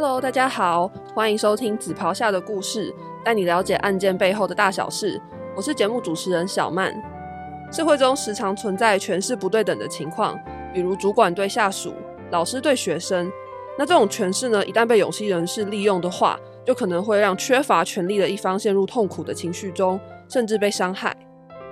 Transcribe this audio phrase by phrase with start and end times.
[0.00, 2.92] Hello，大家好，欢迎收听《紫袍下的故事》，
[3.24, 5.20] 带你了解案件背后的大小事。
[5.56, 6.94] 我是节目主持人小曼。
[7.72, 10.38] 社会中时常存在权势不对等的情况，
[10.72, 11.92] 比如主管对下属、
[12.30, 13.28] 老师对学生。
[13.76, 21.12] 那这种权势呢，一旦被有心人士利用的话，就可能会让缺乏权力的一方陷入痛苦的情绪中，甚至被伤害。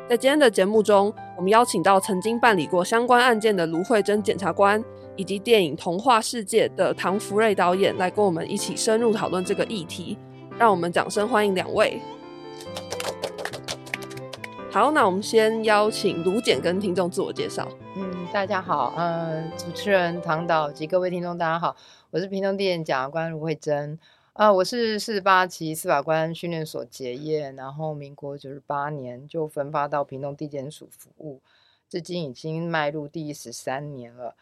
[0.09, 4.85] 在今天的节目中，我们邀请到曾经办理过相关案件的卢慧珍检察官，
[5.17, 10.17] 以及电影《童话世界》的唐福瑞导演，来跟我们一起深入讨论这个议题。
[10.59, 12.01] 让我们掌声欢迎两位。
[14.71, 17.69] 好，那我们先邀请卢检跟听众自我介绍。
[17.95, 21.77] 嗯，大家好，呃，主持人唐导及各位听众，大家好，
[22.11, 23.99] 我是屏东地检检察官卢慧珍。
[24.33, 31.41] 啊，我是四十八期司法官训练所结业，然后民国九十八年就分发到屏东地检署服务，
[31.89, 34.35] 至今已经迈入第十三年了。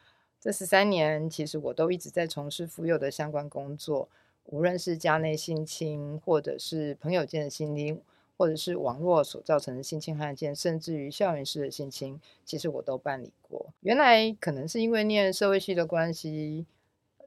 [0.45, 4.11] 这十三年，其实我都一直在从事妇幼的相关工作，
[4.45, 7.99] 无论是家内性侵，或者是朋友间的性侵，
[8.37, 13.73] 或者是网络所造成的性侵案件，甚至于校园式的性侵，其实我都办理过。
[13.81, 16.67] 原来可能是因为念社会系的关系。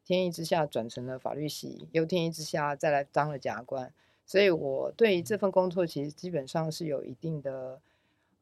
[0.05, 3.91] 天意之下转成了法律系，又天意之下再来当了甲官，
[4.27, 7.81] 所以我对这份工作其实基本上是有一定的，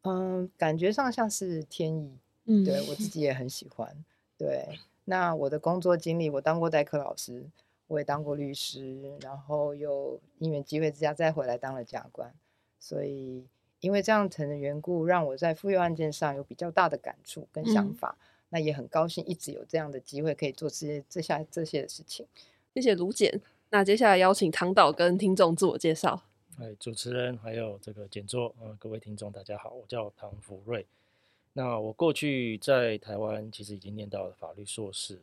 [0.04, 2.12] 嗯，感觉上像是天意，
[2.44, 4.04] 嗯，对我自己也很喜欢。
[4.38, 7.46] 对，那我的工作经历，我当过代课老师，
[7.88, 12.34] 我也当过律师，然后又因缘机会之下再回来当了甲官，
[12.80, 13.46] 所以
[13.80, 18.18] 因为这样层的缘故，让我在妇幼案件上有比较大的感触跟想法。
[18.50, 22.26] 那也很高兴，一直有这样的机会可以做这些、这下这些的事情。
[22.74, 23.42] 谢谢卢简。
[23.72, 26.22] 那接下来邀请唐导跟听众自我介绍。
[26.60, 30.86] 哎，主持人还有这个简座，呃，各位听众大家好，我叫唐福瑞。
[31.58, 35.18] 那我过去在台湾其实已经念到了法律硕士，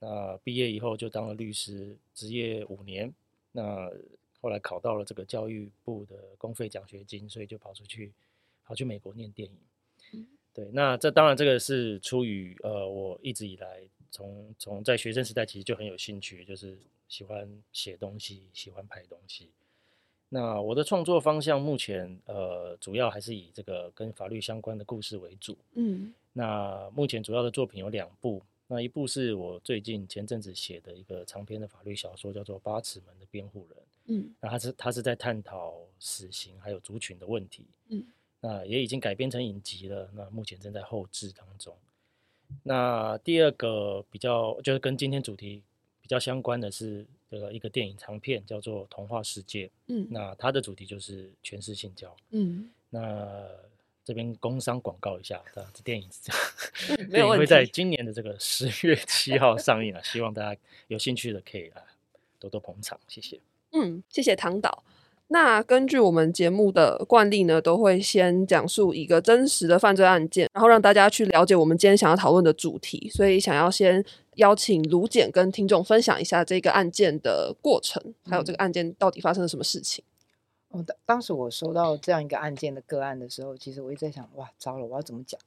[0.00, 3.14] 那毕业以后就当了律师，职业五年。
[3.52, 3.88] 那
[4.40, 8.10] 后来考到了这个教育部的公费奖学金，所以就跑出去，
[8.64, 10.26] 跑去美国念电影。
[10.52, 13.80] 对，那这当然这个是出于呃，我一直以来
[14.10, 16.76] 从从在学生时代其实就很有兴趣，就是
[17.06, 19.48] 喜欢写东西，喜欢拍东西。
[20.32, 25.58] 那我的创作方向目前呃，主要还是以这个跟法律相关的故事为主。
[25.74, 33.78] 嗯，那目前主要的作品有两部，那一部是我最近前阵子写的一个长篇的法律小说，叫做《八尺门的辩护人》。
[34.06, 37.66] 嗯，那他是他是在探讨死刑还有族群的问题。
[37.88, 38.02] 嗯。
[38.42, 41.76] 那也已经改编成影集了，那目前正在后制当中。
[42.62, 45.62] 那第二个比较就是跟今天主题
[46.00, 49.66] 比较相关的是这个一个电影长片，叫做《童话世界》。
[49.86, 52.14] 嗯，那它的主题就是全是性交。
[52.30, 53.46] 嗯，那
[54.04, 55.40] 这边工商广告一下，
[55.72, 56.32] 这电影是这
[56.96, 61.82] 样， 电影会在今年的这个十月七号上映了，希望大家有兴趣的可以啊
[62.38, 63.38] 多多捧场，谢谢。
[63.72, 64.82] 嗯，谢谢唐导。
[65.32, 73.08] 那根据我们节目的惯例呢，都会先讲述一个真实的犯罪案件，然后让大家去了解我们今天想要讨论的主题。
[73.14, 74.04] 所以想要先
[74.34, 80.04] 邀请卢简跟听众分享一下这个案件的过程，还有这个案件到底发生了什么事情。
[80.70, 85.40] 哦，当当时我收到这样一个案件的个案的时候，其实我一直在想，哇，糟了，我要怎么讲？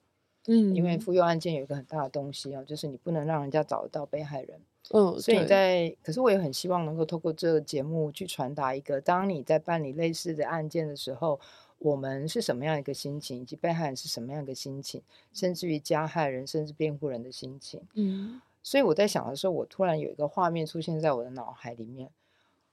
[0.47, 4.61] 嗯，因为妇幼案件有一个很大的东西哦，就是你不能让人家找得到被害人。
[4.91, 11.39] 嗯，所以你在，可是我也很希望能够透过这个节目去传达一个，当你在办理类似的案件的时候，
[11.79, 15.01] 我们是什么样一个心情，以及被害人是什么样一个心情，
[15.31, 17.81] 甚至于加害人，甚至辩护人的心情。
[17.93, 22.09] 嗯，所以我在想的时候，我突然有一个画面出现在我的脑海里面。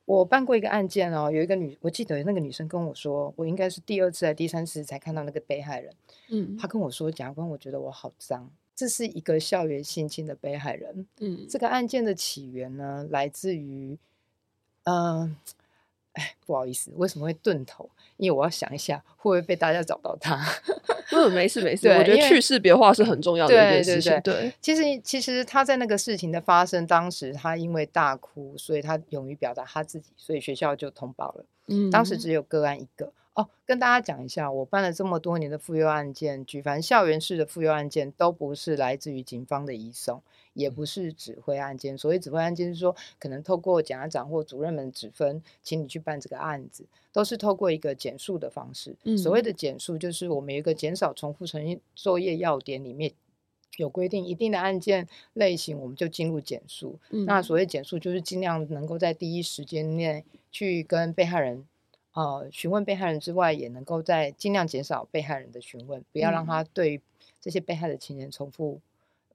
[0.06, 5.94] 我办过一个案件哦，有一个女，我记得那个女生跟我说，我应该是第二次还是第三次才看到那个被害人。
[6.30, 8.50] 嗯，她跟我说，检察官，我觉得我好脏。
[8.80, 11.06] 这是一个校园性侵的被害人。
[11.18, 13.98] 嗯，这个案件的起源呢，来自于，
[14.84, 15.36] 嗯，
[16.14, 17.90] 哎，不好意思，为什么会顿头？
[18.16, 20.42] 因为我要想一下，会不会被大家找到他？
[21.12, 24.18] 嗯，没事没事，我觉得去识别化是很重要的一件事情。
[24.22, 31.44] 对，其实其实他在那个事情的发生当时，他因为大哭，所以他勇于表达他自己，所以学校就通报了。
[31.66, 33.12] 嗯，当时只有个案一个。
[33.34, 40.20] 哦，跟大家讲一下，我办了这么多年的妇幼案件，举凡校园式的妇幼案件，都不是来自于警方的移送，
[40.52, 41.96] 也不是指挥案件。
[41.96, 48.96] 所谓指挥案件，是说可能透过检察长或主任们指分，请你去办这个案子，都是透过一个减速的方式。
[49.16, 53.12] 所谓的减速，就是我们有一个减少重复成作业要点里面
[53.76, 56.98] 有规定，一定的案件类型，我们就进入减速。
[57.10, 61.64] 那所谓减速，就是尽量能够在第一时间内去跟被害人。
[62.12, 67.00] 呃，询问被害人之外，也能够在尽量减少被害人的询问，不要让他对
[67.40, 68.80] 这些被害的情人重复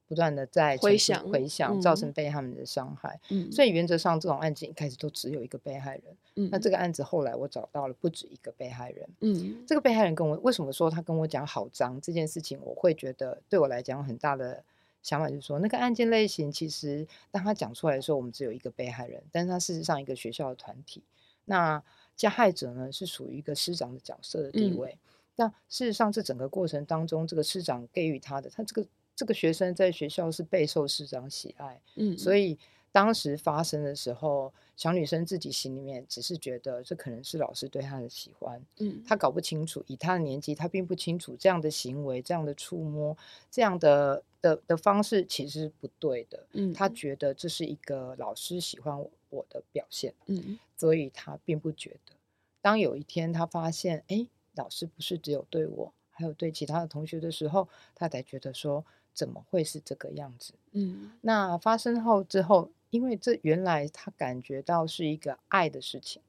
[0.07, 3.19] 不断的在回想回想，造嗯成被害人的伤害。
[3.29, 6.03] 嗯，所以原则上，这种案件一开始都只有一个被害人。
[6.35, 9.07] 嗯那这个案子后来我找到了不止一个被害人。
[9.21, 14.61] 嗯这个被害人跟我为什么说他跟我讲好脏这件事情，我会觉得对我来讲很大的
[15.01, 21.01] 想法就是说，那个案件类型其实当他讲出来的时候，我们只有一个被害人，但是他事实上一个学校的团体，
[21.45, 21.81] 那
[22.15, 24.77] 加害者呢是属于一个师长的角色的地嗯。
[24.77, 24.97] 位。
[25.37, 32.57] 那事实上，这整个过程当中，这个师长给予他的，他这个这个学生在学校是备受师长喜爱，嗯，所以
[32.91, 39.03] 当时发生的时候，小女生自己心里面只是觉得这可能是老师对她的喜欢，嗯。
[39.05, 43.17] 她搞不清楚，以她的年纪，她并不清楚这样的行为、这样的触摸、
[43.51, 46.47] 这样的的的方式其实是不对的。
[46.53, 46.71] 嗯。
[46.73, 48.97] 她觉得这是一个老师喜欢
[49.35, 52.13] 我我的表现，嗯所以他并不觉得。
[52.61, 58.83] 当有一天他发现，哎，老师不是只有对我，还有对其他的同学的时候，他才觉得说，
[59.13, 60.53] 怎么会是这个样子？
[60.71, 66.21] 嗯那发生后之后，因为这原来他感觉到是一个爱的事情，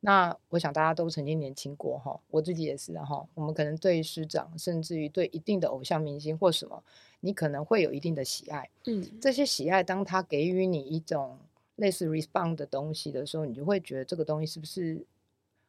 [0.00, 3.26] 那我想大家都曾经年轻过哈，我自己也是哈。
[3.34, 6.82] 我们可能对师长，甚至于对一定的偶像明星或什么，
[7.20, 8.68] 你可能会有一定的喜爱。
[8.86, 11.38] 嗯这些喜爱，当他给予你一种
[11.76, 15.04] 类似 respond 的东西的时候，你就会觉得这个东西是不是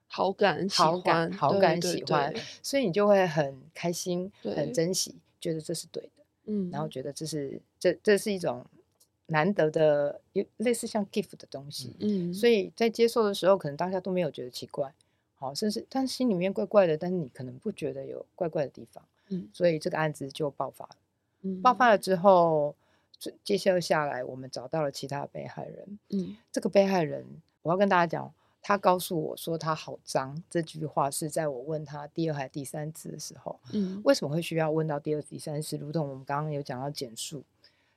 [0.08, 6.24] 好感喜好感、欢好感、喜欢，所以你就会很开心、很珍惜，觉得这是对的。
[6.46, 6.88] 嗯，然后。
[6.88, 8.66] 觉得这是这这是一种
[9.26, 14.94] 难得的，有类似像 gift 的东西，嗯，所以在接受的时候，可能当下都没有觉得奇怪，
[15.36, 19.50] 好，甚至但是心里面怪怪的，但是你可能不觉得有怪怪的地方，嗯。
[19.52, 20.96] 所以这个案子就爆发了。
[21.42, 21.62] 嗯。
[21.62, 22.87] 爆发了之后，这
[23.44, 27.26] 接下下来我们找到了其他被害人，嗯这个被害人，
[27.62, 28.34] 我要跟大家讲。
[28.60, 35.78] 他告诉我说他好脏，这句话是在我问他第二还第三次的时候，嗯为什么会需要问到第二、第三次？
[35.78, 37.44] 如同我们刚刚有讲到减数，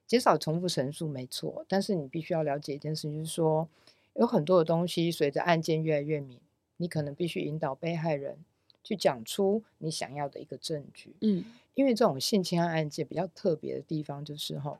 [0.07, 3.67] 减少重复陈述没错，但是你必须要了解一件事情，就是说
[4.15, 6.39] 有很多的东西随着案件越来越明，
[6.77, 8.39] 你可能必须引导被害人
[8.85, 11.17] 去讲出你想要的一个证据。
[11.23, 11.45] 嗯
[11.75, 14.79] 因为这种性侵害案件比较特别的地方就是哈，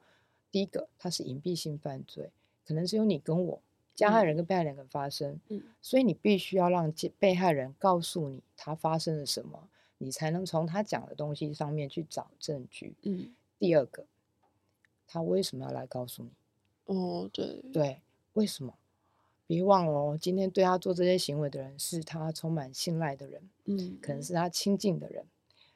[0.51, 2.31] 第一个它是隐蔽性犯罪，
[2.67, 3.61] 可能只有你跟我
[3.95, 9.69] 加害人跟被害人跟发生，嗯所以你必须要让被被害人告诉你他发生了什么，
[9.99, 12.95] 你才能从他讲的东西上面去找证据。
[13.03, 14.07] 嗯第二个，
[15.07, 16.31] 他为什么要来告诉你？
[16.87, 18.01] 哦对对，
[18.33, 18.75] 为什么？
[19.47, 25.27] 别忘了哦，今天对他做这些行为的人是他充满信赖的人，嗯可能是他亲近的人。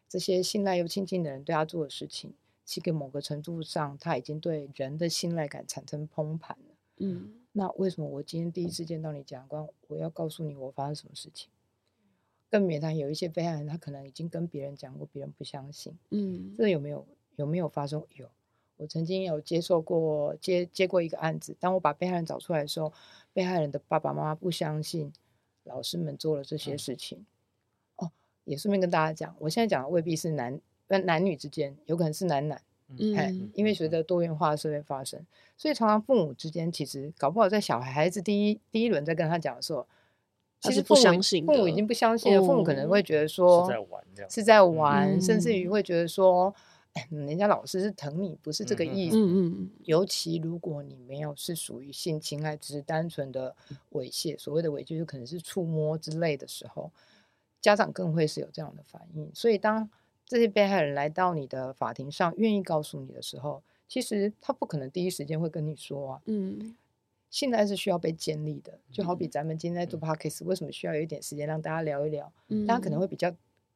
[0.09, 2.33] 这些信赖又亲近的人对他做的事情，
[2.65, 6.75] 其实某个程度上，他已经对人的信赖感产生崩盘了。
[6.99, 11.51] 嗯那为什么我今天第一次见到你检察官，我要告诉你我发生什么事情？
[12.51, 17.07] 更免谈有一些被害人，他可能已经跟别人讲过，别人不相信，嗯这有没有
[17.37, 18.05] 有没有发生？
[18.15, 18.29] 有，
[18.77, 22.93] 我曾经有接受过接接过一个案子，当我把被害人找出来的时候，
[23.33, 25.13] 被害人的爸爸妈妈不相信
[25.65, 27.27] 老师们做了这些事情。
[27.97, 28.11] 哦，
[28.45, 32.61] 也顺便跟大家讲，我现在讲的未必是男呃男女之间，有可能是男男。
[33.17, 35.19] 哎嗯，因为随着多元化的社会发生，
[35.57, 39.87] 所以常常父母之间其实搞不好在小孩子第一第一轮在跟他讲的时候，
[40.61, 46.55] 其实父母相信父母已经不相信了，父母可能哦会觉得说是在玩这样，是在玩，甚至于嗯会觉得说，
[46.93, 49.17] 哎，人家老师是疼你，不是这个意思。
[49.17, 53.57] 嗯嗯尤其如果你没有是属于性侵害，只是单纯的
[53.93, 56.93] 猥亵，所谓的猥亵就可能是触摸之类的时候，
[57.63, 59.31] 家长更会是有这样的反应。
[59.35, 59.89] 所以当
[60.35, 66.23] 这些被害人来到你的法庭上，愿意告诉你的时候，其实他不可能第一时间会跟你说啊。
[66.27, 66.75] 嗯
[67.31, 72.33] 信赖是需要被建立的，就好比嗯咱们今天在做 podcast，为什么需要有一点时间让大家聊一聊？
[72.49, 73.31] 嗯，大家可能会比较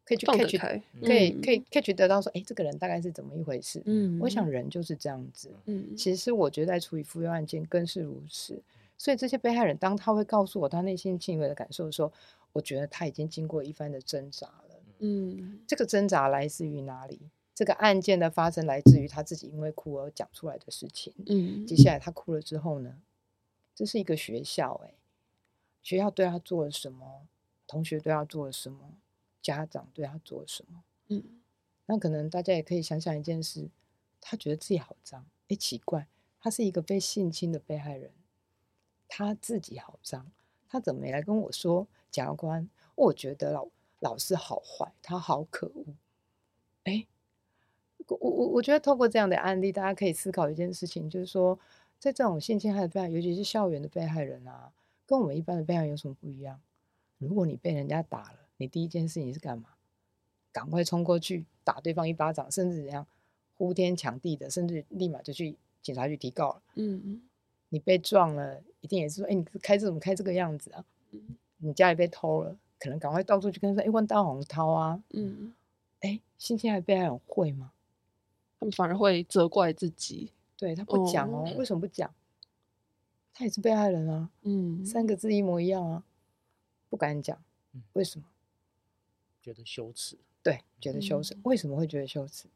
[0.04, 3.80] 可以去 catch 开，可以嗯可以 catch 得到说，哎，这个人大概是怎么一回事？
[3.86, 5.52] 嗯，我想人就是这样子。
[5.66, 8.60] 嗯其实我觉得在处理妇幼案件更是如此。
[8.96, 12.12] 所以这些被害人，当他会告诉我他内心敬畏的感受的时候，
[12.52, 14.67] 我觉得他已经经过一番的挣扎了。
[15.00, 17.30] 嗯这个挣扎来自于哪里？
[17.54, 21.12] 这个案件的发生来自于他自己因为哭而讲出来的事情。
[21.26, 23.00] 嗯接下来他哭了之后呢？
[23.74, 24.94] 这是一个学校、欸，
[25.82, 27.26] 学校对他做了什么？
[27.66, 28.94] 同学对他做了什么？
[29.42, 30.82] 家长对他做了什么？
[31.08, 31.40] 嗯
[31.86, 33.70] 那可能大家也可以想想一件事，
[34.20, 36.06] 他觉得自己好脏，哎，奇怪，
[36.40, 38.12] 他是一个被性侵的被害人，
[39.08, 40.30] 他自己好脏，
[40.68, 41.88] 他怎么没来跟我说？
[42.10, 43.68] 检察官，我觉得老
[44.00, 45.84] 老师好坏，他好可恶。
[46.84, 47.06] 哎，
[48.06, 51.58] 我我我觉得透过这样的案例，大家可以思考一件事情，就是说，
[51.98, 54.72] 在这种性侵害的被害，尤其是校园的被害人啊，
[55.06, 56.60] 跟我们一般的被害人有什么不一样？
[57.18, 59.70] 如果你被人家打了，你第一件事情是干嘛？
[60.52, 63.06] 赶快冲过去打对方一巴掌，甚至怎样
[63.56, 66.62] 呼天抢地的，甚至立马就去警察局提告了。
[66.76, 67.20] 嗯
[67.70, 70.84] 你被撞了，一定也是说，哎，你开车怎么开这个样子啊？
[71.10, 75.52] 嗯你家里被偷了，可能赶快到处去跟他说，哎，问大红涛啊，嗯，
[76.00, 77.72] 哎，性侵害被害人会吗？
[78.58, 80.32] 他们反而会责怪自己。
[80.56, 82.12] 对他不讲哦，哦为什么不讲？
[83.32, 86.04] 他也是被害人啊，嗯，三个字一模一样啊，
[86.88, 87.40] 不敢讲
[87.72, 88.26] 嗯，为什么？
[89.40, 90.18] 觉得羞耻。
[90.42, 91.34] 对，觉得羞耻。
[91.34, 92.48] 嗯为什么会觉得羞耻？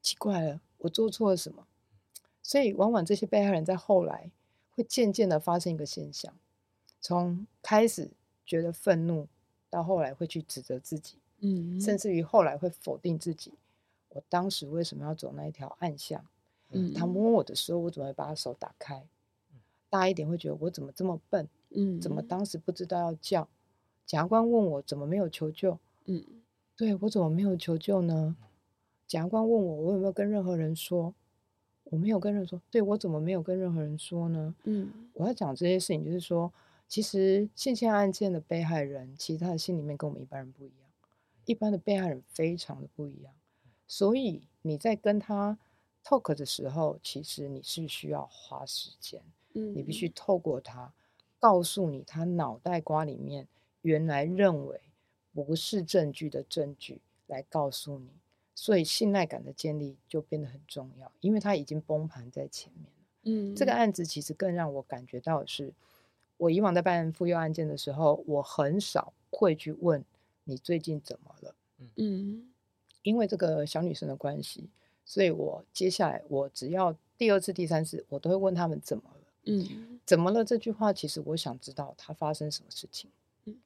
[0.00, 1.66] 奇怪了，我做错了什么？
[2.42, 4.30] 所以，往往这些被害人在后来
[4.70, 6.34] 会渐渐的发生一个现象，
[7.00, 8.10] 从开始
[8.44, 9.28] 觉得愤怒，
[9.72, 13.54] 到后来会去指责自己，嗯，甚至于后来会否定自己。
[14.10, 16.22] 我当时为什么要走那一条暗巷？
[16.72, 19.06] 嗯他摸我的时候，我怎么会把他手打开？
[19.88, 21.48] 大一点会觉得我怎么这么笨？
[21.70, 23.48] 嗯怎么当时不知道要叫？
[24.04, 25.78] 检察官问我怎么没有求救？
[26.04, 26.22] 嗯
[26.76, 28.36] 对我怎么没有求救呢？
[29.06, 31.14] 检察官问我，我有没有跟任何人说？
[31.84, 32.60] 我没有跟任何人说。
[32.70, 34.54] 对我怎么没有跟任何人说呢？
[34.64, 36.52] 嗯我要讲这些事情，就是说，
[36.92, 40.90] 其实性侵案件的被害人，其实他的心里面跟我们一般人不一样，
[41.46, 43.32] 一般的被害人非常的不一样。
[43.88, 45.56] 所以你在跟他
[46.04, 49.22] talk 的时候，其实你是需要花时间，
[49.54, 50.92] 嗯，你必须透过他
[51.38, 53.48] 告诉你他脑袋瓜里面
[53.80, 54.78] 原来认为
[55.32, 58.10] 不是证据的证据来告诉你，
[58.54, 62.90] 所以信赖感的建立就变得很重要，因为他已经崩盘在前面了。
[63.22, 65.72] 嗯这个案子其实更让我感觉到的是，
[66.42, 70.04] 我以往在办妇幼案件的时候，我很少会去问
[70.42, 71.54] 你最近怎么了，
[71.94, 72.50] 嗯
[73.02, 74.68] 因为这个小女生的关系，
[75.04, 79.20] 所以我接下来我只要第二次、第三次，我都会问他们怎么了。
[79.44, 80.44] 嗯怎么了？
[80.44, 83.08] 这句话其实我想知道她发生什么事情。
[83.44, 83.56] 嗯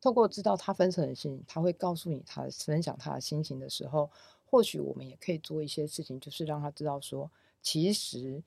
[0.00, 4.10] 透过知道她分成的心情，他会告诉你她分享她的心情的时候，
[4.46, 8.42] 或许我们也可以做一些事情，就是让她知道说，其实，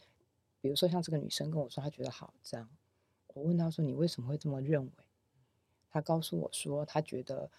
[0.59, 2.67] 比如说像这个女生跟我说，她觉得好脏，
[3.35, 4.89] 我问他说你为什么会这么认为？
[5.91, 7.49] 他告诉我说，他觉得，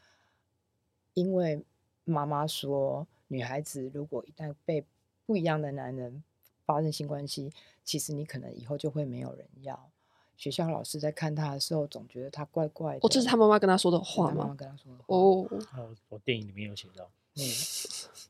[1.14, 1.62] 因为
[2.04, 4.84] 妈妈说，女孩子如果一旦被
[5.24, 6.22] 不一样的男人
[6.64, 7.52] 发生性关系，
[7.84, 9.90] 其实你可能以后就会没有人要。
[10.36, 13.00] 学校老师在看他的时候，总觉得他怪怪的。
[13.02, 14.54] 哦，这是他妈妈跟他说的话吗妈妈吗？
[14.54, 15.04] 跟他说的话。
[15.08, 17.42] 哦，我电影里面有写到，嗯，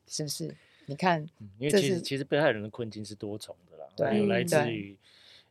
[0.07, 0.55] 是不是？
[0.87, 4.97] 你看，嗯，因为其实其实被害人的困境是多重的啦，对有来自于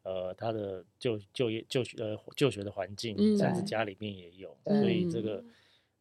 [0.05, 5.53] 呃他的就就业就学呃就学的环境，嗯甚至家里面也有，对所以这个嗯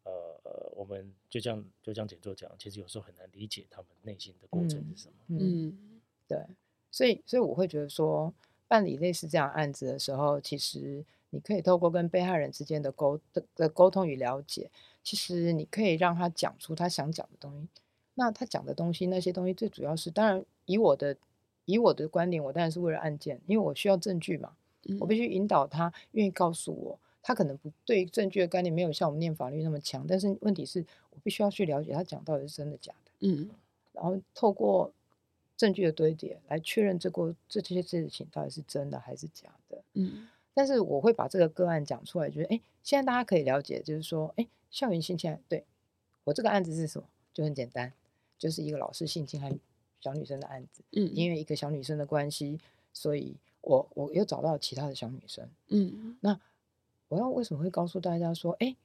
[0.05, 5.15] 呃呃我们就这样就这样简作讲，其实有时候很难理解他们内心的过程是什么。
[5.29, 6.39] 嗯，嗯对，
[6.91, 8.33] 所以所以我会觉得说，
[8.69, 14.71] 办理类似这样案子的时候，其实你可以透过跟被害人之间的沟的的沟通与了解，
[15.03, 17.69] 其实你可以让他讲出他想讲的东西。
[18.17, 21.17] 那他讲的东西，那些东西最主要是，当然以我的
[21.65, 24.53] 以我的观点，我当然是为了案件，因为我需要证据嘛，
[24.85, 33.11] 嗯，我必须引导他愿意告诉我，他可能不对证据的概念没有像我们念法律那么强，但是问题是我必须要去了解他讲到底是真的假的。
[33.21, 33.51] 嗯
[33.93, 34.93] 然后透过
[35.57, 39.83] 证据的堆叠来确认这个这些事情到底是真的还是假的。
[39.95, 45.65] 嗯但是我会把这个个案讲出来，觉得哎，现在大家可以了解，就是说，哎，校园性侵害，对
[46.23, 47.09] 我这个案子是什么？
[47.33, 47.93] 就很简单，
[48.39, 49.53] 就是一个老师性侵害
[50.05, 52.61] 小女生的案子，嗯，因为一个小女生的关系，
[52.93, 55.49] 所以我我又找到其他的小女生。
[55.69, 56.39] 嗯那
[57.09, 58.77] 我要为什么会告诉大家说，哎，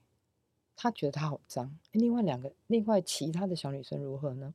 [0.77, 4.53] 他觉得他好脏，另外两个，另外其他的小女生如何呢？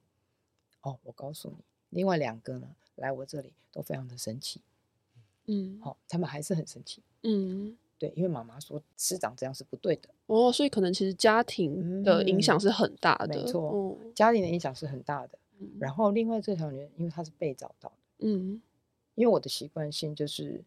[0.80, 1.56] 哦，我告诉你，
[1.90, 4.62] 另外两个呢，来我这里都非常的生气，
[5.44, 15.38] 嗯好、他们还是很生气，嗯对，因为妈妈说师长这样是不对的，哦，所以可能其实家庭的影响嗯是很大的，没错哦家庭的影响是很大的。
[15.58, 17.96] 嗯然后另外这条女人，因为她是被找到的，
[18.26, 18.60] 嗯
[19.14, 20.64] 因为我的习惯性就是，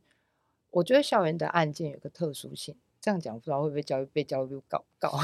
[0.71, 5.19] 我觉得校园的案件有个特殊性，这样讲不知道会不会教育被教育部告告。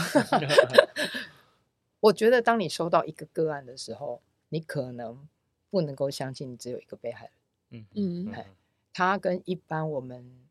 [2.01, 5.27] 我觉得当你收到一个个案的时候，你可能
[5.69, 7.31] 不能够相信你只有一个被害
[7.69, 7.81] 人。
[7.81, 8.45] 嗯嗯嗯
[8.91, 10.45] 他跟一般我们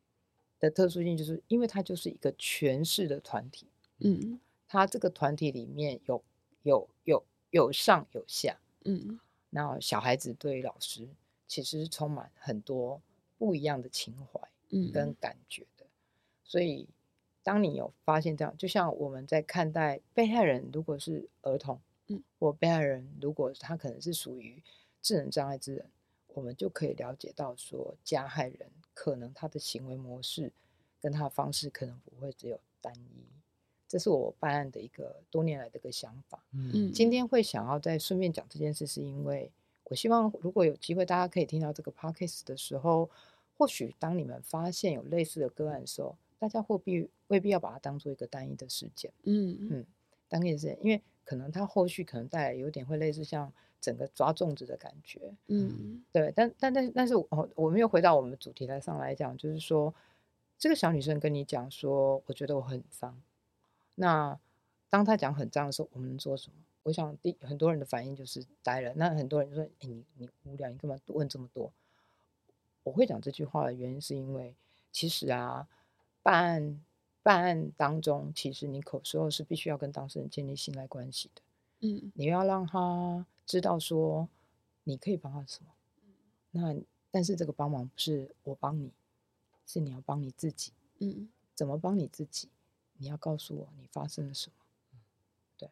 [0.58, 3.66] 的特殊性，就是因为它就是一个全市的团体，
[3.98, 6.24] 嗯它这个团体里面有
[6.62, 9.20] 有有有上有下，嗯。
[9.50, 11.08] 那小孩子对老师
[11.46, 13.00] 其实是充满很多
[13.38, 14.90] 不一样的情怀嗯。
[14.92, 15.84] 跟感觉的，
[16.42, 16.88] 所以
[17.42, 24.62] 当你有发现这样，就像我们在看待被害人，如果是儿童，嗯，或被害人如果他可能是属于
[25.02, 25.90] 智能障碍之人，
[26.28, 30.52] 我们就可以了解到说，加害人可能他的行为模式
[31.00, 33.26] 跟他的方式可能不会只有单一，
[33.92, 36.42] 这是我办案的一个多年来的一个想法。
[36.52, 36.90] 嗯。
[36.90, 39.52] 今天会想要再顺便讲这件事，是因为
[39.84, 43.10] 我希望如果有机会，大家可以听到这个 podcast 的时候，
[43.58, 49.86] 或许当你们发现有类似的个案的时候，大家未必未必要把它当做一个单一的事件，嗯嗯，
[50.26, 56.02] 单一的事件，因为可能它后续可能带来有点会类似像整个抓粽子的感觉，嗯。
[56.10, 59.94] 对，但但但但是我我们又回到我们主题来上来讲，就是说
[60.56, 63.20] 这个小女生跟你讲说，我觉得我很脏，
[63.94, 64.38] 那
[64.90, 66.56] 当他讲很脏的时候，我们能做什么？
[66.84, 71.72] 我想第很多人的反应就是呆了，那很多人就说：“哎，你你无聊，你干嘛问这么多？”
[72.82, 74.56] 我会讲这句话的原因是因为，
[74.90, 75.68] 其实啊，
[76.22, 76.84] 办案
[77.22, 81.42] 办案当中，其实你口时候是必须要跟当事人建立信赖关系的，
[81.80, 84.28] 嗯你要让他知道说
[84.82, 85.70] 你可以帮他什么。
[86.50, 86.74] 那
[87.12, 88.90] 但是这个帮忙不是我帮你，
[89.64, 90.72] 是你要帮你自己。
[90.98, 92.48] 嗯怎么帮你自己？
[93.02, 94.54] 你要告诉我你发生了什么。
[95.58, 95.68] 对，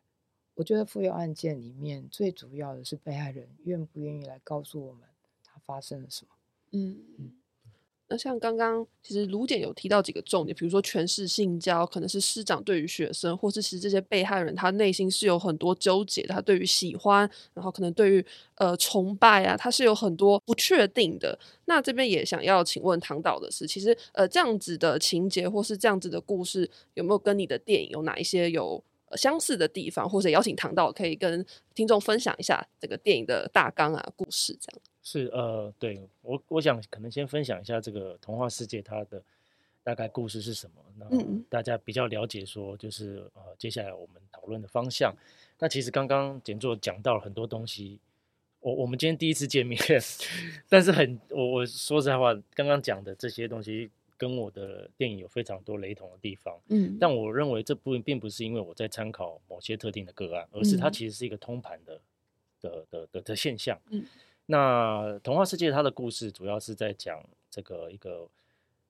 [0.54, 5.08] 我觉得妇幼案件里面最主要的是被害人愿不愿意来告诉我们
[5.44, 6.32] 他发生了什么。
[6.72, 7.39] 嗯。
[8.10, 18.26] 那像刚刚其实卢检有提到几个重点，比如说权势性交，可能是师长对于学生，或是其实这些被害人他内心是有很多纠结的，他对于喜欢，然后可能对于
[18.56, 21.38] 呃崇拜啊，他是有很多不确定的。
[21.66, 34.80] 那这边也想要请问唐导的是，其实呃这样子的情节或是这样子的故事，有没有跟你的电影有哪一些有呃相似的地方，或者邀请唐导可以跟听众分享一下这个电影的大纲啊故事这样。
[35.02, 39.22] 是呃，对我我想可能先分享一下这个童话世界它的
[39.82, 45.14] 大概故事是什么，那嗯大家比较了解说就是呃接下来我们讨论的方向。
[45.58, 47.98] 那其实刚刚简作讲到了很多东西，
[48.60, 49.80] 我我们今天第一次见面，
[50.68, 56.54] 但是很我我说实在话，刚刚讲的这些东西跟我的电影有非常多雷同的地方。
[56.68, 61.98] 嗯但我认为这部分并不是因为我在参考某些特定的个案，而是它嗯其实是一个通盘的
[62.60, 63.80] 的的的的现象。
[63.88, 64.04] 嗯
[64.44, 68.28] 那童话世界它的故事主要是在讲这个一个，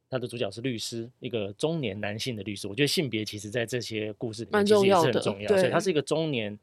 [0.09, 2.67] 它的主角是律师，一个中年男性的律师。
[2.67, 6.59] 我觉得性别其实在这些故事里面其实也重要的是很重要，所以他是一个中年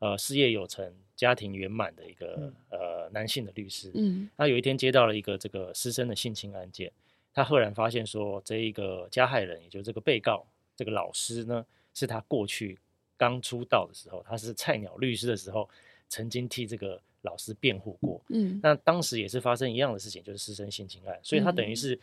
[0.00, 3.90] 呃事业有成、家庭圆满的一个、嗯呃男性的律师。
[3.94, 6.90] 嗯他有一天接到了一个这个师生的性侵案件，
[7.34, 10.44] 他赫然发现说，这一个加害人，也就是这个被告，
[10.76, 11.64] 这个老师呢，
[11.94, 12.78] 是他过去
[13.16, 15.68] 刚出道的时候，他是菜鸟律师的时候，
[16.08, 18.20] 曾经替这个老师辩护过。
[18.28, 22.00] 嗯那当时也是发生一样的事情，就是师生性侵案，所以他等于嗯是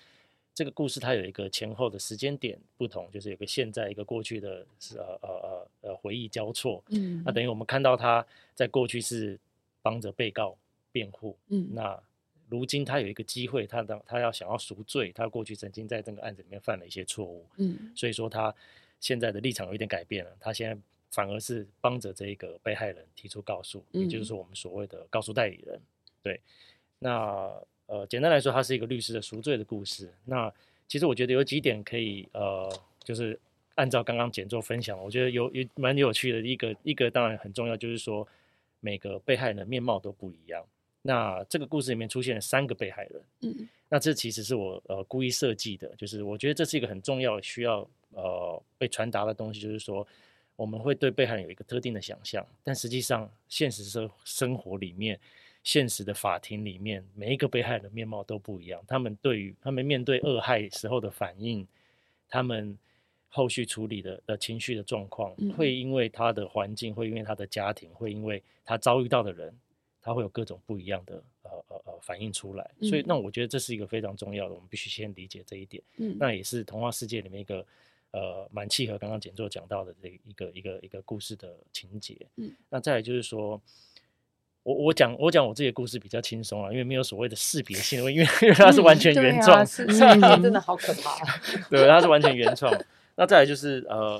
[0.54, 6.82] 这个故事它有一个前后的时间点不同，就是有个现在一个过去的是呃呃呃呃回忆交错。
[6.90, 9.38] 嗯那等于我们看到他在过去是
[9.82, 10.56] 帮着被告
[10.94, 12.02] 辩护，嗯那
[12.49, 18.53] 如今他有一个机会，他当他要想要赎罪，他过去曾经在这个案子里面犯了一些错误，嗯所以说他
[18.99, 20.79] 现在的立场有一点改变了，他现在
[21.12, 25.79] 反而是帮着这个被害人提出告诉，也就是嗯说我们所谓的告诉代理人。
[26.21, 26.39] 对，
[26.99, 27.51] 那
[27.88, 30.12] 呃，简单来说，他是一个律师的赎罪的故事。
[30.25, 30.51] 那
[30.88, 32.67] 其实我觉得有几点可以呃，
[33.03, 33.39] 就是
[33.75, 38.27] 按照刚刚简做分享，我觉得有有蛮有趣的一个一个当然很重要，就是说
[38.79, 40.65] 每个被害人的面貌都不一样。
[41.08, 43.70] 那这个故事里面出现了三个被害人，嗯。
[43.88, 50.06] 那这其实是我呃故意设计的，就是我觉得这是一个很重要需要呃被传达的东西，就是说
[50.56, 55.20] 我们会对被害人有一个特定的想象，但实际上现实生生活里面，
[55.63, 61.65] 现实的法庭里面，每一个被害人的面貌都不一样，他们对于他们面对恶害时候的反应，
[62.28, 62.76] 他们
[63.30, 65.54] 后续处理的的情绪的状况，嗯。
[65.54, 69.54] 会因为他的环境，会因为他的家庭，会因为他遭遇到的人，
[70.06, 75.82] 他会有各种不一样的呃呃呃反应出来，所以嗯那我觉得这是一个非常重要的，我们必须先理解这一点。
[75.98, 77.65] 嗯那也是童话世界里面一个
[78.12, 82.15] 呃蛮契合刚刚简作讲到的这一个一个一个故事的情节。
[82.36, 83.60] 嗯，那再来就是说。
[84.65, 90.00] 我我讲我讲我自己的故事比较轻松啊，因为没有所谓的识别性，因为因为它是完全原创，啊，是是
[90.41, 91.24] 真的好可怕。
[91.70, 92.76] 对，它是完全原创。
[93.15, 94.20] 那再来就是呃，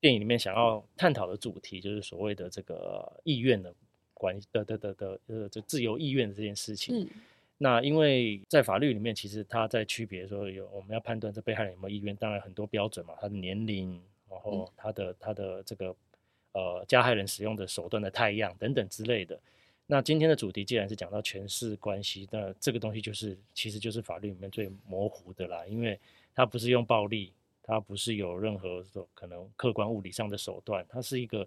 [0.00, 3.72] 电影里面想要探讨的主题，就是所谓的这个意愿的
[4.14, 7.02] 关的的的的呃，这自由意愿的这件事情。
[7.02, 7.08] 嗯
[7.56, 15.94] 那因为在法律里面，其实它在区别说有我们要判断这被害人有没有意愿，当然很多标准嘛，他的年龄，然后他的他的这个
[16.52, 19.38] 呃加害人使用的手段的太样等等之类的。
[19.86, 25.98] 那今天的主题既然是讲到权势关系，那这个东西就是其实就是法律里面最模糊的啦，因为
[26.34, 31.46] 它不是用暴力，它不是有任何的可能客观物理上的手段，它是一个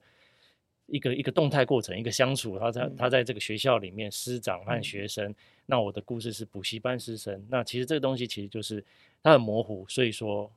[0.87, 2.57] 一个一个动态过程，一个相处。
[2.57, 5.33] 他在嗯他在这个学校里面，师长和嗯学生。
[5.65, 8.83] 那我的故事是补习班师生，那其实这个东西其实就是
[9.21, 10.51] 它很模糊，所以说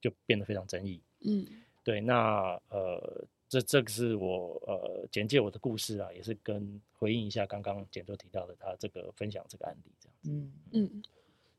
[0.00, 1.00] 就变得非常争议。
[1.26, 1.46] 嗯
[1.82, 10.16] 对，那呃，这这个是我呃简介我的故事啊，也是跟回应一下刚刚简卓提到的他这个分享这个案例这样。
[10.24, 11.02] 嗯嗯，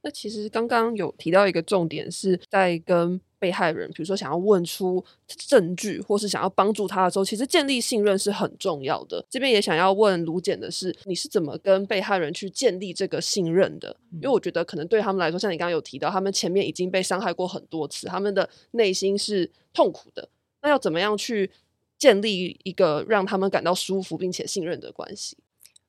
[0.05, 9.25] 那其实刚刚有提到一个重点，是在跟被害人，比如说想要问出证据，或是想要帮助他的时候，其实建立信任是很重要的。
[9.27, 13.97] 这边也想要问卢简的是，你是怎么跟被害人去建立这个信任的？
[14.13, 20.29] 因为我觉得可能对他们来说，像你刚刚有提到，他们前面已经被伤害过很多次，他们的内心是痛苦的。
[20.61, 21.49] 那要怎么样去
[21.97, 25.35] 建立一个让他们感到舒服并且信任的关系？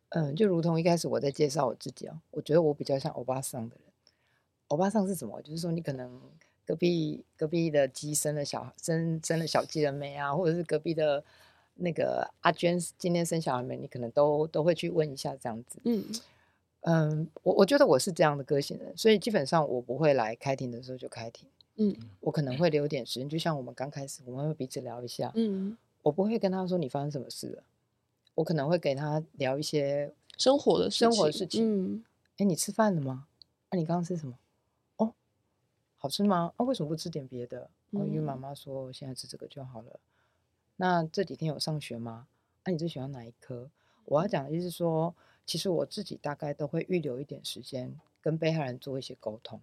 [0.09, 3.86] 嗯，就如同一开始我在介绍我自己啊，我觉得我比较像欧巴桑的人。
[4.69, 5.41] 欧巴桑是什么？
[5.43, 6.21] 就是说你可能
[6.65, 10.35] 隔壁隔壁的鸡生了小生生了小鸡了没啊？
[10.35, 11.23] 或者是隔壁的
[11.77, 13.77] 那个阿娟今天生小孩没？
[13.77, 15.79] 你可能都都会去问一下这样子。
[15.85, 16.05] 嗯
[16.81, 21.49] 嗯，我我觉得我是这样的个性人，所以基本上我不会来开庭的时候就开庭。
[21.79, 25.31] 嗯我可能会留点时间，就像我们刚开始，我们会彼此聊一下。
[25.35, 27.63] 嗯，我不会跟他说你发生什么事了，
[28.35, 31.63] 我可能会给他聊一些，生活的事生活的事情
[31.97, 32.05] 嗯
[32.39, 33.27] 哎，你吃饭了吗？
[33.69, 34.35] 啊，你刚刚吃什么？
[35.97, 36.53] 哦，好吃吗？
[36.57, 37.69] 啊，为什么不吃点别的？
[37.93, 39.99] 哦，因为妈嗯妈说现在吃这个就好了。
[40.77, 42.29] 那这几天有上学吗？
[42.65, 43.71] 啊，你最喜欢哪一科？
[44.05, 49.61] 我要讲的就是说，其实我自己大概都会预留一点时间跟被害人做一些沟通。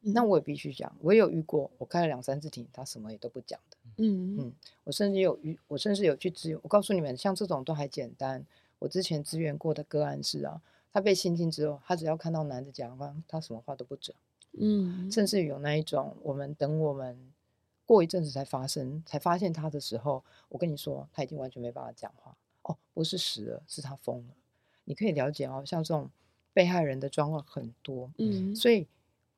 [0.00, 3.76] 那嗯我也必须讲，我也有遇过，我开了两三次庭，他什么也都不讲的。
[3.98, 4.52] 嗯嗯
[4.84, 6.58] 我甚至有遇，我甚至有去支援。
[6.62, 8.44] 我告诉你们，像这种都还简单。
[8.80, 10.60] 我之前支援过的个案是啊，
[10.92, 14.14] 他被性侵之后，他只要看到男的讲话，他什么话都不讲，
[14.58, 17.18] 嗯甚至有那一种，我们等我们
[17.86, 22.36] 过一阵子才发生，才发现他的时候，我跟你说，他已经完全没办法讲话。
[22.62, 24.34] 哦，不是死了，是他疯了。
[24.84, 26.08] 你可以了解哦，像这种
[26.52, 28.86] 被害人的状况很多，嗯所以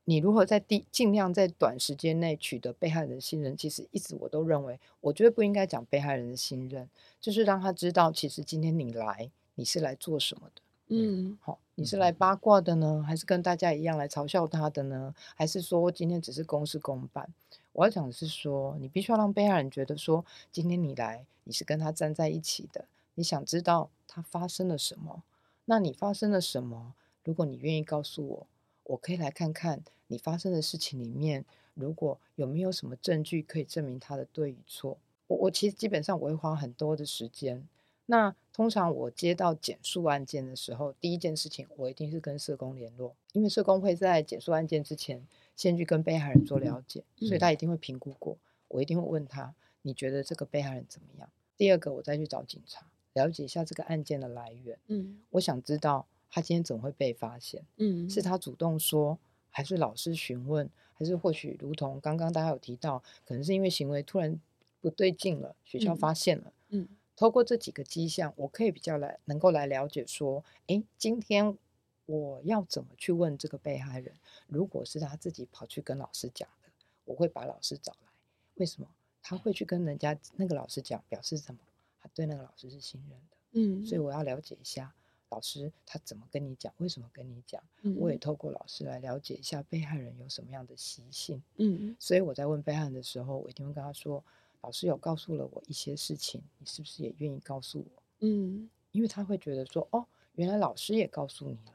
[0.05, 6.88] 你如何在第尽量在短时间内取得被害人的信任，其实一直我都认为，我觉得不应该讲被害人的信任，
[7.20, 10.62] 就是让他知道，其实今天你来，你是来做什么的。
[10.88, 15.14] 嗯好、你是来八卦的呢，还是跟大家一样来嘲笑他的呢？
[15.34, 17.28] 还是说今天只是公事公办？
[17.74, 25.22] 我要讲的是说，你必须要让被害人觉得说，今天你来，你是跟他站在一起的，你想知道他发生了什么，
[25.66, 26.94] 那你发生了什么？
[27.22, 28.46] 如果你愿意告诉我，
[28.84, 34.96] 我可以来看看你发生的事情里面，如果有没有什么证据可以证明他的对与错。
[35.26, 37.68] 我我其实基本上我会花很多的时间。
[38.06, 48.38] 那通常我接到减诉案件的时候，第一件事情我一定是跟社工联络，因为社工会在减诉案件之前先去跟被害人做了解，所以他一定会评估过。
[48.68, 51.28] 我一定会问他，你觉得这个被害人怎么样？
[51.56, 54.78] 第二个，我再去找警察了解一下这个案件的来源。
[54.88, 57.64] 嗯我想知道他今天怎么会被发现。
[57.76, 59.18] 嗯是他主动说，
[59.50, 64.40] 还是老师询问，还是或许如同刚刚大家有提到，可能是因为行为突然
[64.80, 66.52] 不对劲了，学校嗯发现了。
[66.68, 71.57] 嗯透过这几个迹象，我可以比较来能够来了解说，诶，今天
[72.05, 74.14] 我要怎么去问这个被害人？
[74.46, 76.68] 如果是他自己跑去跟老师讲的，
[77.07, 78.09] 我会把老师找来。
[78.57, 78.88] 为什么
[79.22, 81.02] 他会去跟人家那个老师讲？
[81.09, 81.59] 表示什么？
[81.98, 83.37] 他对那个老师是信任的。
[83.52, 84.94] 嗯，所以我要了解一下
[85.31, 87.62] 老师他怎么跟你讲，为什么跟你讲。
[87.96, 91.42] 我也透过老师来了解一下被害人有什么样的习性。
[91.57, 94.22] 嗯所以我在问被害人的时候，我一定会跟他说
[94.66, 101.72] ：“老师有告诉了我一些事情，你是不是也愿意告诉我嗯？”因为他会觉得说：“哦，原来老师也告诉你了，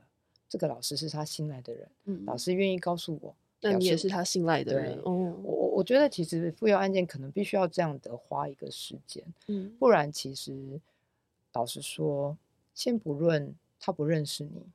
[0.49, 10.81] 这个老师是他信赖的人，嗯老师愿意告诉我。”那你也是他信赖的人哦，我我我觉得其实妇幼案件可能必须要这样的花一个时间，嗯不然其实
[11.53, 12.37] 老实说，
[12.75, 14.65] 先不论他不认识你，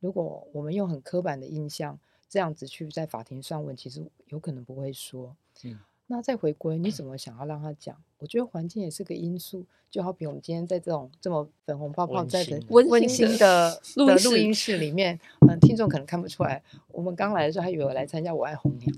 [0.00, 5.36] 如果我们用很刻板的印象这样子去在法庭上问，其实有可能不会说。
[5.64, 7.96] 嗯那再回归，你怎么想要让他讲？
[8.18, 18.96] 我觉得环境也是个因素，就好比我们今天在这种这么粉红泡泡在的温馨的录音室的录音室里面，嗯，听众可能看不出来，我们刚来的时候还以为我来参加《我爱红娘》，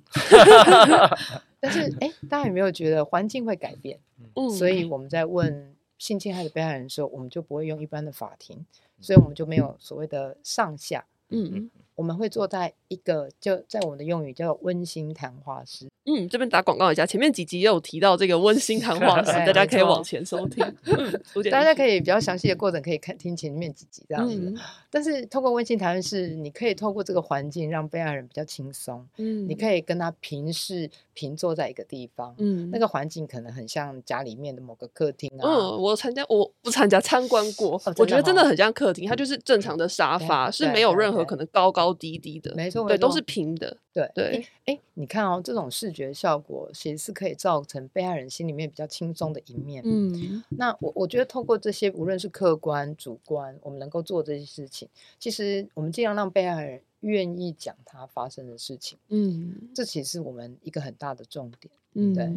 [1.59, 3.99] 但是哎，大家有没有觉得环境会改变？
[4.35, 8.67] 嗯，所以我们在问性侵害的被害人的时候，我们就不会用一般的法庭，
[9.01, 15.89] 所以我们就没有所谓的上下，嗯我们会坐在一个就在我们的用语叫温馨谈话室。
[16.05, 20.65] 嗯，这边打广告一下，前面几集也有提到这个温馨谈话室， 大家可以往前收听。
[20.87, 21.13] 嗯，
[21.51, 24.37] 大家可以以比较详细的过程可以看听前面几集这样子。
[24.37, 24.57] 嗯
[24.91, 32.35] 但是透过温馨谈话室，你可以透过这个环境让被害人比较轻松，嗯，你可以跟他平视平坐在一个地方。
[32.39, 49.83] 嗯那个环境可能很像家里面的某个客厅啊，嗯，我参加我不参加参观过，哦我觉得真的很像客厅，它就是正常的沙发，是没有任何可能高高高低低的，没错，对，都是平的，对对，哎，你看哦，这种视觉效果其实是可以造成被害人心里面比较轻松的一面。
[49.85, 61.73] 嗯那我我觉得透过这些，无论是客观、主观，我们能够做这些事情，其实我们尽量让被害人愿意讲他发生的事情，嗯这其实是我们一个很大的重点。
[61.95, 62.31] 嗯，对。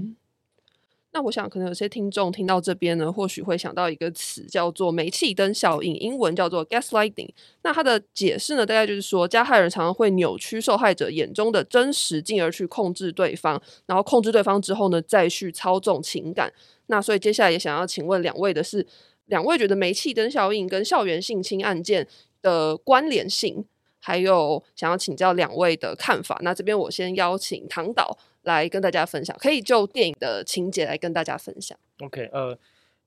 [1.13, 7.29] 那我想，可能有些听众听到这边呢，或许会想到一个词，叫做煤气灯效应，英文叫做 gaslighting。
[7.63, 16.53] 那它的解释呢，大概就是说，加害人常常会扭曲受害者眼中的真实，进而去控制对方，然后控制对方之后呢，再去操纵情感。
[16.87, 18.87] 那所以接下来也想要请问两位的是，
[19.25, 22.07] 两位觉得煤气灯效应跟校园性侵案件
[22.41, 23.65] 的关联性，
[23.99, 26.39] 还有想要请教两位的看法。
[26.41, 31.77] 那这边我先邀请唐导来跟大家分享，可以就电影的情节来跟大家分享。
[31.99, 32.57] OK，呃，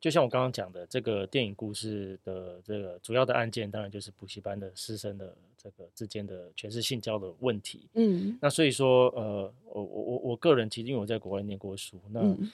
[0.01, 7.88] 就像我刚刚讲的，这个电影故事的这个主要的案件，当然就是补习班的师生的这个之间的全是性交的问题。
[7.94, 12.51] 嗯那所以说，呃，我我我我个人其实因为我在国外念过书，那嗯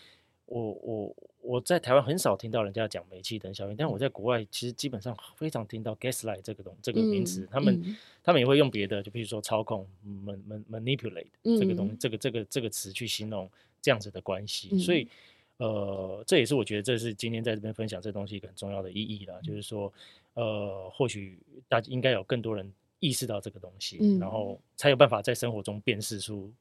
[0.51, 7.97] 我我我在台湾很少听到人家讲煤气灯效应，但我在国外其实基本上非常听到 gaslight 这个东这个名词，他们、嗯。
[8.23, 11.99] 他们也会用别的，就比如说操控、man man manipulate 这个东西，嗯。
[11.99, 13.49] 这个这个这个词去形容
[13.81, 15.09] 这样子的关系，所以
[15.57, 19.93] 呃，这也是我觉得这是今天在这边分享这东西一个很重要的意义啦，就是说，
[20.35, 24.29] 呃，或许大家应该有更多人意识到这个东西，嗯然。
[24.31, 26.53] 后才有办法在生活中辨识出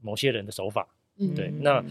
[0.00, 0.88] 某些人的手法。
[1.20, 1.84] 嗯对那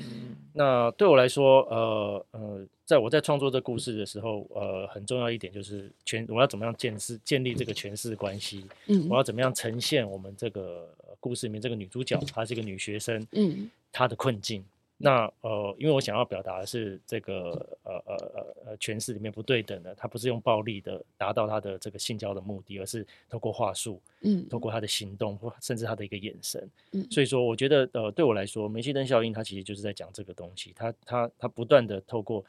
[0.54, 14.66] 那对我来说，呃呃，在我在创作这故事的时候，呃，很重要一点就是全我要怎么样建设建立这个诠释关系，嗯我要怎么样呈现我们这个呃故事里面这个女主角，她是一个女学生，嗯她的困境。
[15.02, 17.52] 那呃，因为我想要表达的是这个
[17.84, 26.70] 呃呃呃呃诠释里面不对等的，他不是用暴力的达到他的这个性交的目的，而是透过话术，嗯透过他的行动，或甚至他的一个眼神。
[26.92, 32.44] 嗯所以说，我觉得呃，对我来说，煤气灯效应它其实就是在讲这个东西，它它它不断的透过。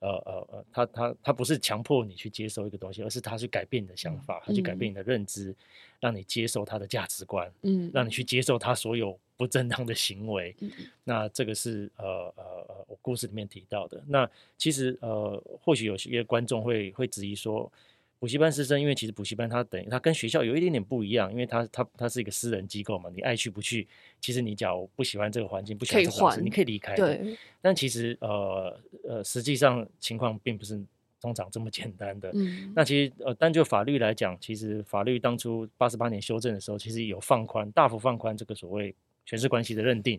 [0.00, 5.56] 呃呃呃，它它它不是强迫你去接受一个东西，而是它去改变你的想法，它去改变你的认知，
[6.00, 10.54] 让你接受它的价值观，嗯让你去接受他所有不正当的行为。
[10.60, 10.70] 嗯
[11.04, 12.04] 那这个是呃
[12.36, 14.02] 呃呃，我故事里面提到的。
[14.08, 17.70] 那其实呃，或许有些观众会会质疑说，
[18.18, 23.86] 补习班师生，因为其实补习班它等于它跟学校有一点点不一样，因为它它它是一个私人机构嘛，你爱去不去，
[24.20, 27.06] 其实你假如不喜欢这个环境，不喜欢这个老师，换你可以离开的。
[27.06, 30.82] 对但其实呃呃，实际上情况并不是
[31.20, 32.32] 通常这么简单的。
[32.34, 38.92] 嗯那其实呃，单就法律来讲，其实法律当初八十八年修正的时候，其实有放宽，大幅放宽这个所谓
[39.26, 40.18] 权势关系的认定，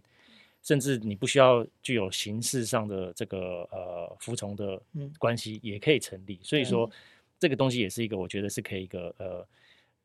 [0.62, 6.40] 甚至你不需要具有形式上的这个呃服从的嗯关系也可以成立。
[6.44, 6.88] 所以说，
[7.40, 9.48] 这个东西也是一个我觉得是可以一个呃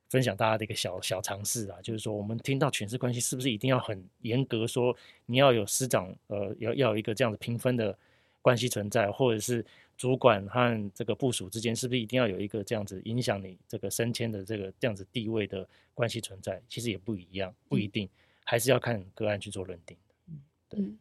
[0.09, 7.99] 分享大家的一个小小尝试啊，就是说我们听到权势关系是不是一定要很严格说你要有师长呃要要有一个这样子评分的
[8.41, 9.65] 关系存在，或者是
[9.97, 16.61] 主管和这个部署之间是不是一定要有一个这样子影响你这个升迁的这个这样子地位的关系存在？
[16.69, 18.09] 其实也不一样，不一定，
[18.53, 19.97] 还是要看个案去做认定。
[20.77, 20.99] 嗯。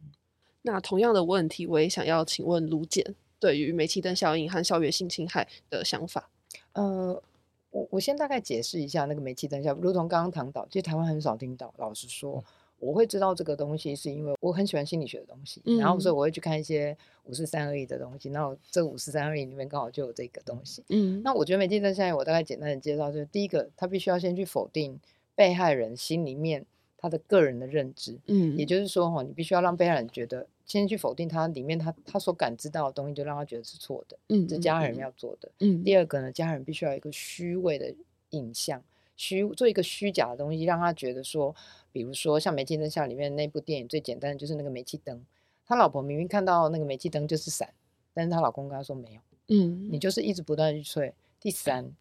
[0.62, 6.30] 那同样的问题，我也想要请问卢简对于煤气灯效应和校园性侵害的想法。
[6.72, 7.22] 呃，
[7.68, 11.74] 我我先大概解释一下那个煤气灯效应，如同刚刚唐导，其实台湾很少听到。
[11.76, 12.42] 老实说，
[12.78, 18.30] 我会知道这个东西，是因为我很喜欢心理学的东西，然后所以嗯我会去看一些五四三二一的东西。
[18.30, 20.82] 那我这五四三二一里面刚好就有这个东西。
[20.88, 24.98] 嗯那我觉得煤气灯效应，我大概简单的介绍，就是第一个，他必须要先去否定
[25.34, 26.64] 被害人心里面
[27.02, 35.50] 他的个人的认知，嗯也就是说，哈，你必须要让被害人觉得，先去否定他里面他他所感知到的东西，就让他觉得是错的，嗯这家人要做的。
[35.58, 37.92] 嗯第二个呢，家人必须要有一个虚伪的
[38.30, 38.80] 影像，
[39.16, 41.52] 虚做一个虚假的东西，让他觉得说，
[41.90, 45.20] 比如说像《煤气灯下》里面那部电影，最简单的就是那个煤气灯，
[45.66, 47.74] 他老婆明明看到那个煤气灯就是闪，
[48.14, 51.12] 但是她老公跟她说没有，嗯你就是一直不断去吹。
[51.40, 51.92] 第三，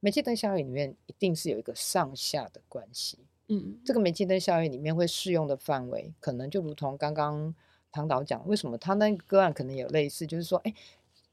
[0.00, 7.54] 煤气灯效应里面一定是有一个上下的关系，嗯这个煤气灯效应里面会适用的范围，可能就如同刚刚
[7.90, 10.74] 唐导讲，为什么他那个个案可能有类似，就是说，哎，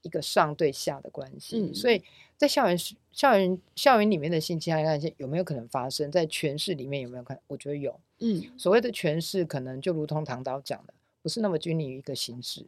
[0.02, 1.58] 一个上对下的关系。
[1.58, 2.02] 嗯所以
[2.36, 2.78] 在校园
[3.12, 7.38] 校园校园里面的性侵害案件有没有可能发生在全市里面有没有看？
[7.46, 7.98] 我觉得有。
[8.18, 12.64] 嗯所谓的全市，可能就如同唐导讲的，不是那么拘泥于一个形式，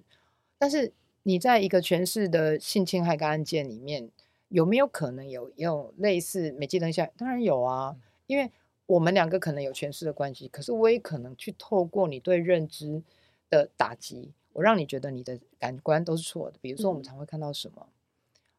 [0.59, 4.11] 但是你在一个全市的性侵害个案件里面，
[4.49, 7.11] 有没有可能有有类似煤气灯下？
[7.17, 8.51] 当然有啊，因为
[8.89, 13.03] 我们两个可能有权势的关系，可是我也可能去透过你对认知
[13.51, 16.57] 的打击，我让你觉得你的感官都是错的。
[16.63, 17.87] 比如说，我们嗯常会看到什么，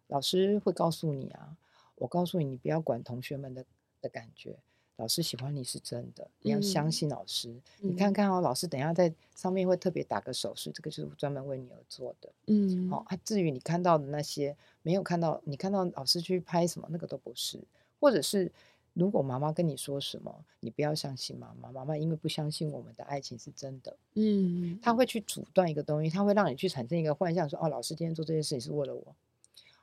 [0.05, 1.57] 老师会告诉你啊，
[1.95, 3.65] 我告诉你，你不要管同学们的
[4.01, 4.55] 的感觉。
[4.97, 7.49] 老师喜欢你是真的，你要相嗯信老师。
[7.81, 12.29] 嗯你看看哦，老师等一下在上面会特别打个手势，这个就是专门为你而做的。
[12.47, 17.57] 嗯哦，啊，至于你看到的那些没有看到，你看到老师去拍什么，那个都不是，
[17.99, 18.51] 或者是
[18.99, 29.15] 如果妈妈跟你说什么，你不要相信妈妈，妈妈因为不相信我们的爱情是真的，嗯，他会去阻断一个东西，他会让你去产生一个幻象，说哦，老师今天做这件事情是为了我，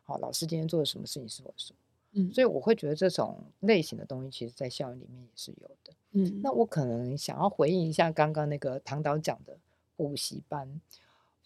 [0.04, 1.78] 好、老师今天做了什么事情是我什么，
[2.12, 5.92] 嗯所以我会觉得这种类型的东西，其实在校园里面也是有的。
[6.12, 9.58] 嗯那我可能想要回应一下刚刚那个唐导讲的
[9.96, 10.80] 补习班，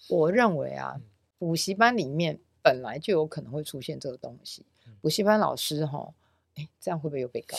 [0.08, 1.02] 我认为啊嗯，
[1.38, 4.92] 补习班里面本来就有可能会出现这个东西嗯。
[5.00, 6.12] 补习班老师哈，
[6.60, 7.56] 哎，这样会不会又被告？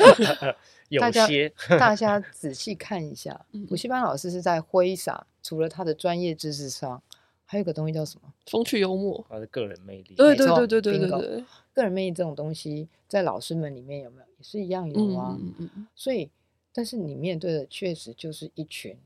[0.88, 7.02] 有大家些 大家仔细看一下嗯，补习班老师是在挥洒，除了他的专业知识上，
[7.44, 8.32] 还有个东西叫什么？
[8.46, 14.26] 风趣幽默，他的个人魅力，对对对对对对对，个人魅力这种东西，在老师们里面有没有？
[14.38, 15.36] 也是一样有啊。
[15.40, 16.30] 嗯嗯嗯所以，
[16.72, 18.96] 但是你面对的确实就是一群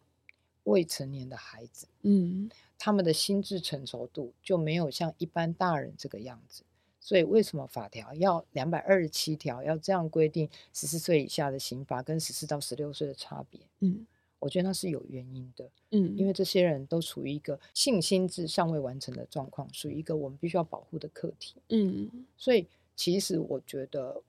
[0.64, 6.62] 未成年的孩子，嗯他们的心智成熟度就没有像一般大人这个样子。
[7.00, 13.60] 所以，为什么法条要两百二十七条要这样规定十四岁以下的刑罚跟十四到十六岁的差别？
[13.80, 14.06] 嗯
[14.40, 21.56] 我觉得那是有原因的，嗯，因为这些人都处于一个性心智尚未完成的状况，属于一个我们必须要保护的课题。
[21.70, 24.22] 嗯所以其实我觉得，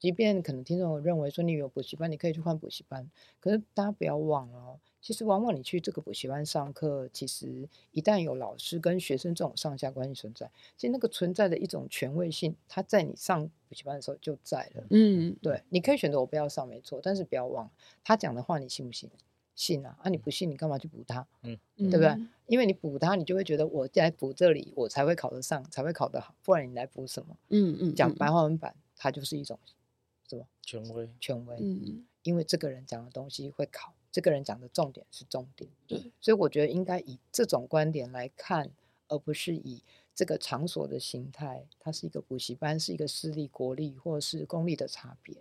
[0.00, 3.08] 即便可能听众认为说你有补习班，你可以去换补习班，
[3.38, 14.86] 可是大家不要忘了哦，其实往往你去这个补习班上课，其实一旦有老师跟学生这种上下关系存在，其实那个存在的一种权威性，它在你上补习班的时候就在了。
[14.88, 17.70] 嗯对，你可以选择我不要上，没错，但是不要忘了
[18.02, 19.10] 他讲的话，你信不信？
[19.54, 19.96] 信啊！
[20.02, 21.24] 啊，你不信，你干嘛去补他？
[21.42, 22.18] 嗯对不对？
[22.46, 27.36] 因为你补他，你就会觉得我来补这里，我才会考得上，才会考得好，不然你来补什么？
[27.50, 29.58] 嗯嗯，讲白话文版，它就是一种
[30.26, 38.70] 什么权威，权威，嗯因为这个人讲的东西会考，这个人讲的重点是重点，对，所以我觉得应该以这种观点来看，
[39.08, 39.82] 而不是以
[40.14, 45.34] 这个场所的形态，它是一个补习班，是一个私立、国立或者是公立的差别。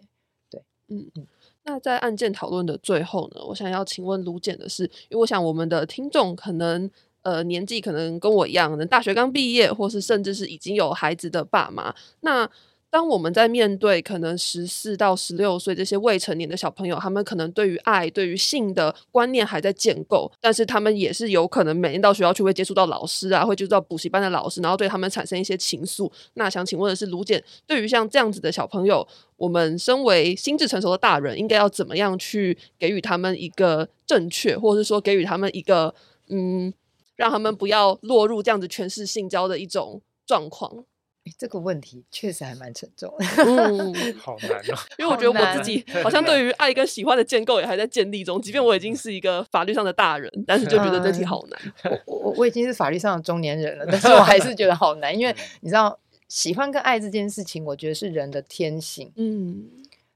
[0.87, 1.27] 嗯嗯，
[1.63, 6.89] 那在案件讨论的最后呢，我想要请问卢简的是，因为我想我们的听众可能
[7.21, 11.95] 呃年纪可能跟我一样，可能大学刚毕业，或是甚至是已经有孩子的爸妈。
[12.21, 12.49] 那
[12.93, 26.07] 当我们在面对可能十四到十六岁这些未成年的小朋友，他们可能对于爱、对于性的观念还在建构，但是他们也是有可能每天到学校去会接触到老师啊，会接触到补习班的老师，然后对他们产生一些情愫。
[26.35, 35.95] 那想请问的是，卢简对于像这样子的小朋友，我们身为心智成熟的大人，应该要怎么样去给予他们一个正确，或者是说给予他们一个
[36.29, 36.71] 嗯，
[37.15, 40.85] 让他们不要落入这样子诠释性交的一种状况？
[41.25, 43.25] 诶这个问题确实还蛮沉重的。
[43.45, 44.77] 嗯，好难哦。
[44.99, 52.01] 因为我觉得我自己好像 对于爱跟喜欢的建构也还在建立中，即便我已经是一个法律上的大人，但是就觉得这题嗯好难。
[52.05, 59.11] 我我我已经是法律上的中年人了，但是我还是觉得好难，因为你知道，喜欢跟爱这件事情，我觉得是人的天性。
[59.15, 59.69] 嗯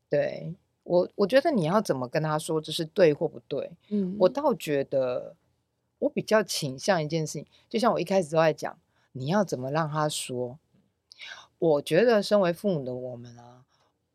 [0.10, 5.36] 对我，我觉得你要怎么跟他说这是对或不对，嗯，我倒觉得
[6.00, 8.78] 我比较倾向一件事情，就像我一开始都在讲，
[9.14, 10.60] 你要怎么让他说。
[11.60, 13.64] 我觉得身为父母的我们啊，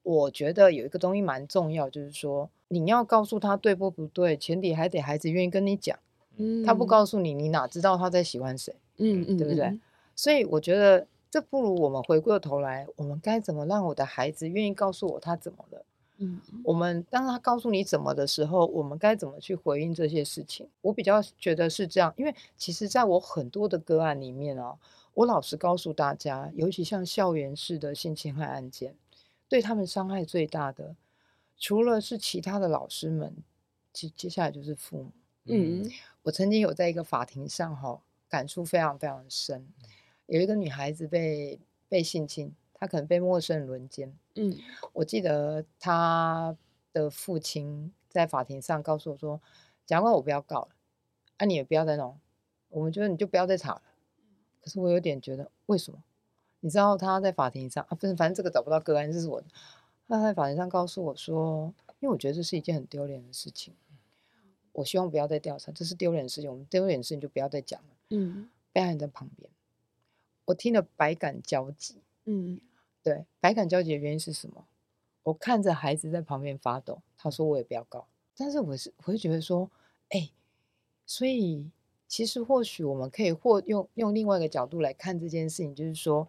[0.02, 5.98] 我觉得有一个东西蛮重要，就是说你要告诉他对或不对，前提还得孩子愿意跟你讲。
[6.38, 8.74] 嗯他不告诉你，你哪知道他在喜欢谁？
[8.96, 9.80] 嗯，嗯嗯，对不对嗯？
[10.16, 15.84] 所以我觉得这不如我们回过头来，我们该怎么让我的孩子愿意告诉我他怎么了？
[16.18, 20.66] 嗯我们当他告诉你怎么的时候，我们该怎么去回应这些事情？
[20.80, 24.74] 我比较觉得是这样，因为其实在我很多的个案里面啊，
[25.14, 28.96] 我老实告诉大家，尤其像校园式的性侵害案件，
[29.48, 30.96] 对他们伤害最大的，
[31.58, 33.36] 除了是其他的老师们，
[33.92, 35.12] 接接下来就是父母。
[35.44, 35.90] 嗯
[36.22, 39.66] 我曾经有在一个法庭上哈、感触非常非常深，
[40.26, 44.16] 有一个女孩子被被性侵，她可能被陌生人轮奸。
[44.36, 44.56] 嗯
[44.94, 46.56] 我记得她
[46.92, 49.40] 的父亲在法庭上告诉我说
[49.84, 50.68] ：“检察官，我不要告了，
[51.36, 52.18] 啊，你也不要再弄，
[52.70, 53.82] 我们觉得你就不要再吵了。”
[54.62, 56.02] 可是我有点觉得，为什么？
[56.60, 59.46] 你知道他在法庭上啊，不是，反正这个找不到个案，这是我的。
[60.08, 63.74] 他在法庭上告诉我说，因为我觉得这是一件很丢脸的事情，
[64.72, 67.88] 我希望不要再调查，这是丢脸的事情，我们丢脸的事情就不要再讲了。
[68.10, 69.50] 嗯被害人在旁边，
[70.44, 71.96] 我听了百感交集。
[72.24, 72.60] 嗯
[73.02, 74.64] 对，百感交集的原因是什么？
[75.24, 78.06] 我看着孩子在旁边发抖，他说我也不要告，
[78.36, 79.70] 但是我是我会觉得说，
[80.10, 80.30] 哎，
[81.04, 81.70] 所以
[82.12, 86.28] 其实或许我们可以或用用另外一个角度来看这件事情，就是说，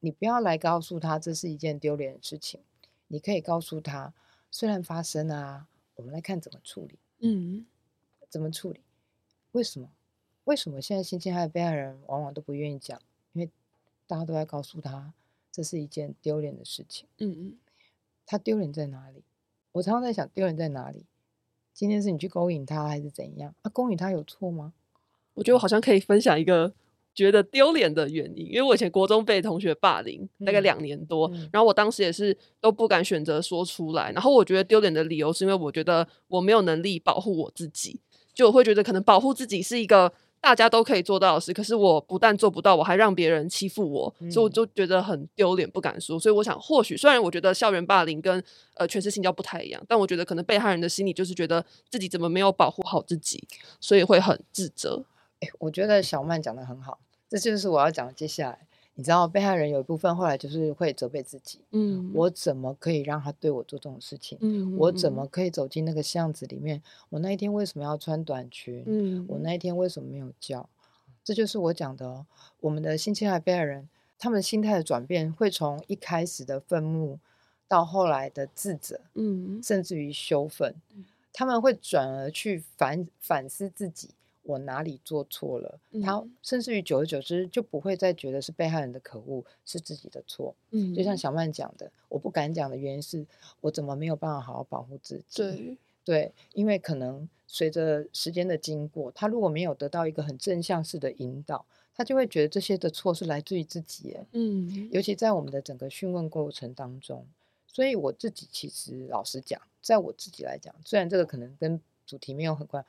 [0.00, 2.60] 你不要来告诉他这是一件丢脸的事情，
[3.06, 4.12] 你可以告诉他，
[4.50, 7.64] 虽然发生啊，我们来看怎么处理，嗯
[8.28, 8.82] 怎么处理？
[9.52, 9.88] 为什么？
[10.44, 13.00] 为什么现在性侵害被害人往往都不愿意讲？
[13.32, 13.50] 因为
[14.06, 15.14] 大家都在告诉他，
[15.50, 17.08] 这是一件丢脸的事情。
[17.16, 17.58] 嗯嗯
[18.26, 19.24] 他丢脸在哪里？
[19.72, 21.06] 我常常在想，丢脸在哪里？
[21.72, 23.54] 今天是你去勾引他，还是怎样？
[23.62, 24.74] 啊，勾引他有错吗？
[25.36, 26.72] 我觉得我好像可以分享一个
[27.14, 38.00] 觉得丢脸的原因，因为我以前国中被同学霸凌，大概嗯两年多，嗯然后我当时也是都不敢选择说出来，然后我觉得丢脸的理由是因为我觉得我没有能力保护我自己，
[38.34, 40.12] 就我会觉得可能保护自己是一个。
[40.38, 46.20] 大家都可以做到的事，可是我不但做不到，我还让别人欺负我，所以我嗯就觉得很丢脸，不敢说。
[46.20, 48.40] 所以我想，或许虽然我觉得校园霸凌跟
[48.74, 53.42] 呃全是性交不太一样，但我觉得可能被害人的心理就是觉得自己怎么没有保护好自己，
[53.80, 55.04] 所以会很自责。
[55.40, 58.58] 哎，我觉得小曼讲的很好，这就是我要讲的接下来。
[58.98, 64.38] 你知道，被害人有一部分后来就是会责备自己，嗯我怎么可以让他对我做这种事情？
[64.40, 66.82] 嗯我怎么可以走进那个巷子里面？
[67.10, 68.82] 我那一天为什么要穿短裙？
[68.86, 70.66] 嗯我那一天为什么没有叫？
[71.22, 72.24] 这就是我讲的哦。
[72.60, 73.86] 我们的性侵害被害人，
[74.18, 77.18] 他们心态的转变会从一开始的愤怒，
[77.68, 80.74] 到后来的自责，嗯甚至于羞愤，
[81.34, 84.08] 他们会转而去反反思自己，
[84.46, 85.78] 我哪里做错了。
[86.02, 90.54] 他嗯甚至于久而久之就不会再觉得是被害人的可恶，是自己的错。
[90.70, 93.26] 嗯就像小曼讲的，我不敢讲的原因是
[93.60, 95.42] 我怎么没有办法好好保护自己？
[95.42, 104.16] 对对，因为可能随着时间的经过，他如果没有得到一个很正向式的引导，他就会觉得这些的错是来自于自己。
[104.32, 107.26] 嗯尤其在我们的整个讯问过程当中，
[107.66, 112.84] 所以我自己其实老实讲，在我自己来讲，虽然这个可能跟主题没有很关，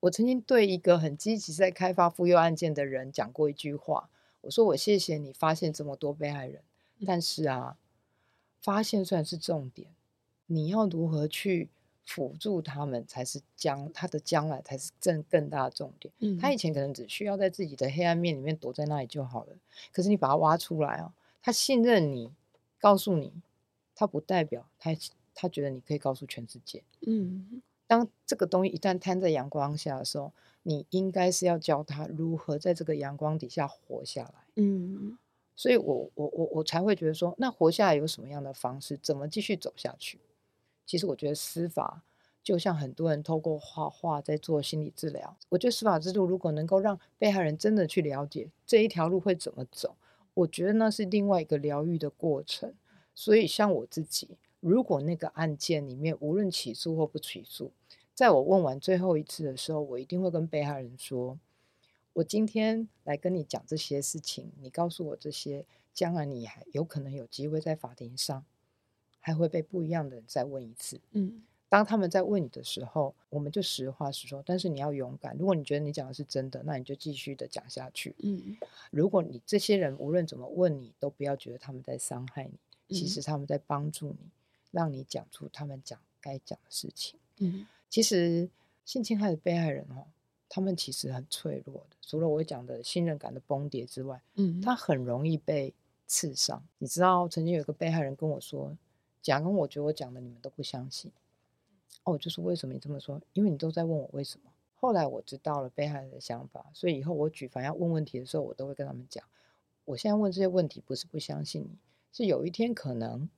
[0.00, 4.08] 我曾经对一个很积极在开发妇幼案件的人讲过一句话，
[4.40, 6.62] 我说我谢谢你发现这么多被害人，
[7.06, 7.76] 但是啊，
[8.60, 9.88] 发现虽然是重点，
[10.46, 11.68] 你要如何去
[12.02, 16.12] 辅助他们才是将他的将来才是更更大的重点。
[16.18, 19.54] 嗯他以前可能只需要在自己的黑暗面里面躲在那里就好了，
[19.92, 22.32] 可是你把他挖出来哦，他信任你，
[22.78, 23.32] 告诉你，
[23.94, 24.96] 他不代表他
[25.34, 26.82] 他觉得你可以告诉全世界。
[27.06, 30.32] 嗯当这个东西一旦摊在阳光下的时候，
[30.62, 34.34] 你应该是要教他如何在这个阳光底下活下来。
[34.54, 35.18] 嗯
[35.56, 40.20] 所以我我我我才会觉得说，那活下来有什么样的方式，怎么继续走下去？
[40.86, 42.04] 其实我觉得司法
[42.44, 49.96] 就像很多人透过画画在做心理治疗，我觉得司法制度如果能够让被害人真的去了解这一条路会怎么走，
[50.34, 52.72] 我觉得那是另外一个疗愈的过程。
[53.16, 57.72] 所以像我自己，如果那个案件里面无论起诉或不起诉，
[58.14, 61.38] 在我问完最后一次的时候，我一定会跟被害人说。
[62.14, 68.44] 我今天来跟你讲这些事情，你告诉我这些，将来你还有可能有机会在法庭上，
[69.20, 71.00] 还会被不一样的人再问一次。
[71.12, 75.36] 嗯当他们在问你的时候，我们就实话实说，但是你要勇敢。
[75.38, 78.16] 如果你觉得你讲的是真的，那你就继续的讲下去。
[78.18, 78.56] 嗯
[78.90, 82.50] 如果你这些人无论怎么问你，都不要觉得他们在伤害
[82.88, 84.18] 你，其嗯实他们在帮助你，
[84.70, 87.18] 让你讲出他们讲该讲的事情。
[87.38, 88.48] 嗯其实
[88.84, 90.06] 性侵害的被害人哦，
[90.48, 95.74] 他们其实很脆弱的，除了我讲的信任感的崩跌之外，嗯他很容易被
[96.06, 96.62] 刺伤。
[96.78, 98.76] 你知道，曾经有一个被害人跟我说
[99.22, 101.10] ：“讲跟，我觉得我讲的你们都不相信。”
[102.04, 103.20] 哦，就是为什么你这么说？
[103.32, 104.50] 因为你都在问我为什么。
[104.74, 109.24] 后来我知道了被害人的想法，所以以后我举凡要问问题的时候，我都会跟他们讲：
[109.84, 111.78] 我现在问这些问题不是不相信你，
[112.12, 113.28] 是有一天可能哦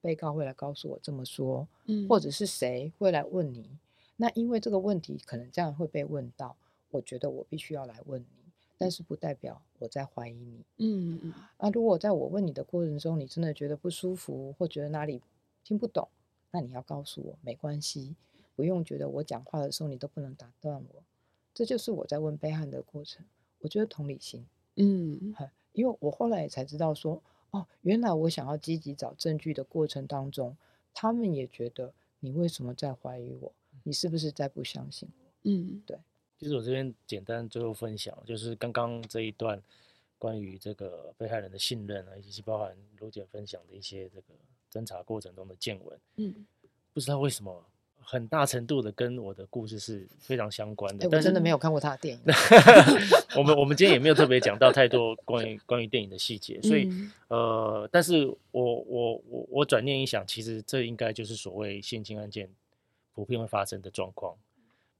[0.00, 3.68] 被告会来告诉我这么说，嗯或者是谁会来问你。
[4.16, 6.56] 那因为这个问题可能这样会被问到，
[6.90, 8.26] 我觉得我必须要来问你，
[8.76, 10.64] 但是不代表我在怀疑你。
[10.78, 15.22] 嗯嗯啊，如果在我问你的过程中，你真的觉得不舒服，或觉得哪里
[15.62, 16.08] 听不懂，
[16.50, 18.16] 那你要告诉我，没关系，
[18.56, 21.02] 不用觉得我讲话的时候你都不能打断我。
[21.54, 23.24] 这就是我在问被害人的过程。
[23.60, 25.34] 我觉得同理心，嗯
[25.72, 30.56] 因为我后来也才知道说，哦，原来我想要积极找证据的过程当中，
[30.92, 33.52] 他们也觉得你为什么在怀疑我？
[33.84, 35.24] 你是不是在不相信我？
[35.44, 35.82] 嗯
[36.38, 39.60] 其实我这边简单最后分享，就是刚刚这一段
[40.18, 44.34] 关于这个被害人的信任啊，以及包含卢姐分享的一些这个
[44.70, 46.46] 侦查过程中的见闻，嗯
[46.92, 47.64] 不知道为什么
[48.10, 51.08] 很大程度的跟我的故事是非常相关哎、的。
[51.10, 52.22] 但我真的没有看过他的电影。
[53.36, 62.48] 我们我们今天也没有特别讲到太多关于关于电影的细节，所以、嗯呃，但是我我我我转念一想，其实这应该就是所谓性侵案件
[63.12, 64.34] 普遍会发生的状况。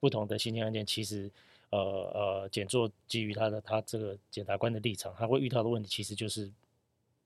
[0.01, 1.31] 不同的性侵案件，其实
[1.71, 6.51] 呃呃，检座基于他的他这个检察官的立场，他会遇到的问题，其实就是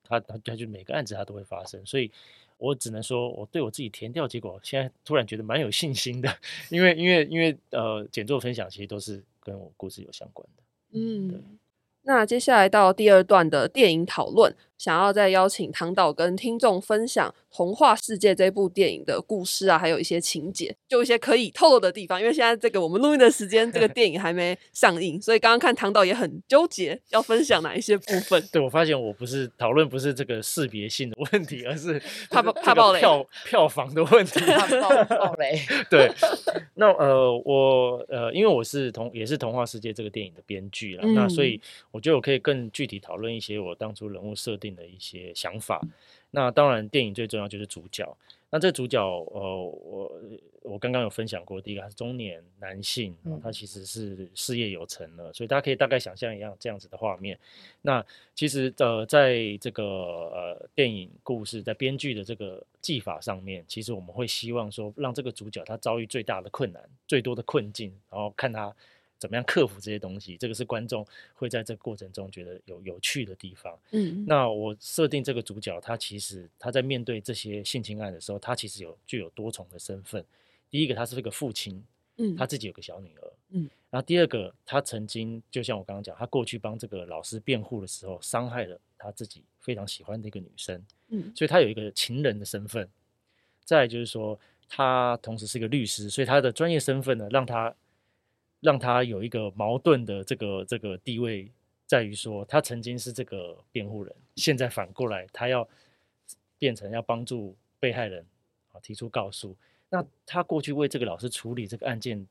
[0.04, 2.10] 他他他就每个案子他都会发生，所以
[2.62, 6.32] 我只能说我对我自己填掉结果，现在突然觉得蛮有信心的，
[6.70, 10.62] 因为因为因为呃，简作分享其实都是跟我故事有相关的。
[10.94, 11.58] 嗯，
[12.02, 14.54] 那接下来到第二段的电影讨论。
[14.82, 22.20] 想要再邀请唐导跟听众分享《童话世界》这部电影的故事啊，还有一些情节，就一些可以透露的地方。
[22.20, 28.42] 因为现在这个我们录音的时间，这个 电影还没上映，所以刚刚看唐导也很纠结，要分享哪一些部分。
[28.50, 34.40] 对我发现我不是讨论不是这个识别性的问题，而是 怕怕爆雷票票房的问题。
[34.40, 35.60] 怕爆爆雷。
[35.88, 36.10] 对，
[36.74, 41.60] 那呃我呃因为我是童也是《童话世界》这个电影的编剧了，那所以
[41.92, 44.71] 我觉得我可以更具体讨论一些我当初人物设定。
[44.74, 45.80] 的一些想法，
[46.30, 48.16] 那当然电影最重要就是主角。
[48.50, 50.12] 那这主角，呃，我
[50.60, 57.38] 我刚刚有分享过，第一个他是中年男性，他其实是事业有成了，所以大家可以大概想象一样这样子的画面。
[57.80, 58.04] 那
[58.34, 68.74] 其实呃，在这个呃电影故事在编剧的这个技法上面，其实我们会希望说，让这个主角他遭遇最大的困难、最多的困境，然后看他。
[69.22, 70.36] 怎么样克服这些东西？
[70.36, 73.78] 这个是观众会在这个过程中觉得有有趣的地方。
[73.92, 80.24] 嗯，那我设定这个主角，他其实他在面对这些性侵案的时候，他其实有具有多重的身份。
[80.68, 81.84] 第一个，他是一个父亲，
[82.16, 92.88] 嗯，他自己有个小女儿，嗯，然后第二个，他曾经就像我刚刚讲，他过去帮这个老师辩护的时候，伤害了他自己非常喜欢的一个女生，嗯，所以他有一个情人的身份。
[93.64, 94.36] 再就是说，
[94.68, 97.72] 他同时是一个律师，所以他的专业身份呢，让他。
[98.62, 101.50] 让他有一个矛盾的这个这个地位，
[101.84, 105.68] 在于说他曾经是这个辩护人，现在反过来他要
[106.58, 108.24] 变成要帮助被害人
[108.70, 109.54] 啊提出告诉。
[109.90, 112.24] 那他过去为这个老师处理这个案件，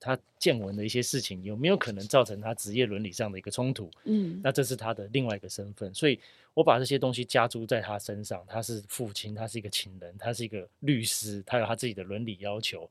[0.00, 3.88] 他见闻的一些事情，有没有可能造成他职业伦理上的一个冲突？
[4.04, 5.94] 嗯，那这是他的另外一个身份。
[5.94, 6.18] 所以
[6.54, 12.90] 我把这些东西加诸在他身上，他是父亲，他是一个情人，他是一个律师，他有他自己的伦理要求。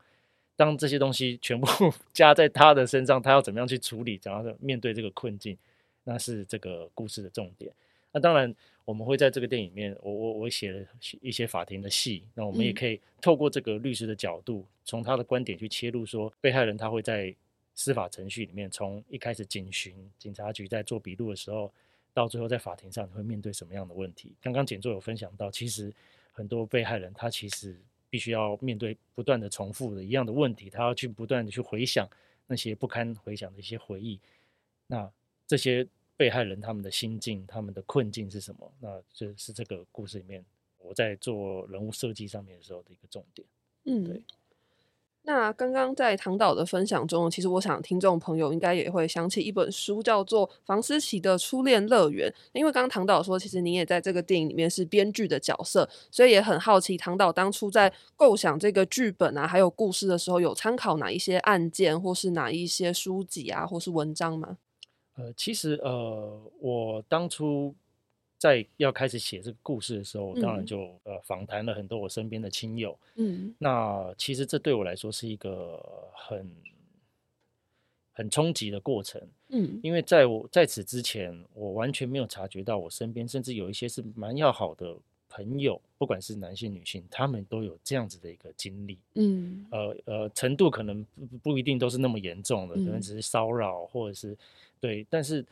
[0.58, 1.68] 当这些东西全部
[2.12, 4.18] 加在他的身上，他要怎么样去处理？
[4.18, 5.55] 怎样面对这个困境？
[6.03, 7.72] 那是这个故事的重点。
[8.12, 8.53] 那当然，
[8.84, 10.84] 我们会在这个电影里面，我我我写了
[11.22, 12.24] 一些法庭的戏。
[12.34, 17.36] 那我们也可以透过这个律师的角度，从他的观点去切入，说被害人他会在
[17.76, 21.72] 司法程序里面，从一开始警询、警察局在做笔录的时候，
[22.14, 24.34] 到最后在法庭上，你会面对什么样的问题？
[24.41, 25.93] 刚刚简作有分享到，其实
[26.32, 27.76] 很多被害人他其实。
[28.10, 32.08] 必须要面对不断的重复的一样的问题，他要去不断的去回想
[32.47, 34.20] 那些不堪回想的一些回忆。
[34.88, 35.12] 那
[35.45, 38.72] 这些被害人他们的心境、他们的困境是什么？
[38.80, 40.43] 那这是这个故事里面
[40.80, 43.47] 我在做人物设计上面的时候的一个重点。
[43.84, 44.22] 嗯，对。
[45.28, 52.32] 那刚刚在唐导的分享中，其实我想听众朋友应该也会想起一本书，叫做《房思琪的初恋乐园》。
[52.53, 64.55] 因为刚刚唐导说，其实你也在这个电影里面是编剧的角色，所以也很好奇，唐导当初在构想这个剧本啊，还有故事的时候，有参考哪一些案件，或是哪一些书籍啊，或是文章吗？
[65.17, 67.75] 呃，其实呃，我当初。
[68.38, 72.97] 在要开始写这个故事的时候，我当然就呃访谈了很多我身边的亲友。
[73.15, 75.83] 嗯，那其实这对我来说是一个
[76.13, 76.47] 很
[78.13, 79.21] 很冲击的过程。
[79.49, 84.95] 嗯，因为在我在此之前，我完全没有察觉到我身边，甚至有一些是蛮要好的
[85.29, 88.99] 朋友，不管是男性女性，他们都有这样子的一个经历。
[89.15, 94.38] 嗯，呃呃，程度可能不不一定都是那么严重的，可能只是骚扰或者是
[94.79, 95.43] 对，但是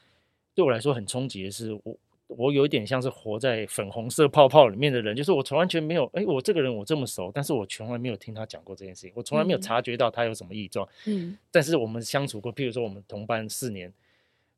[0.53, 1.97] 对我来说很冲击的是我。
[2.27, 10.87] 我有一点像是活在粉红色泡泡里面的人，就是我从完全没有，哎，我这个人我这么熟，但是我从来没有听他讲过这件事情，我从来没有察觉到他有什么异状。
[11.05, 13.93] 嗯，但是我们相处过，譬如说我们同班四年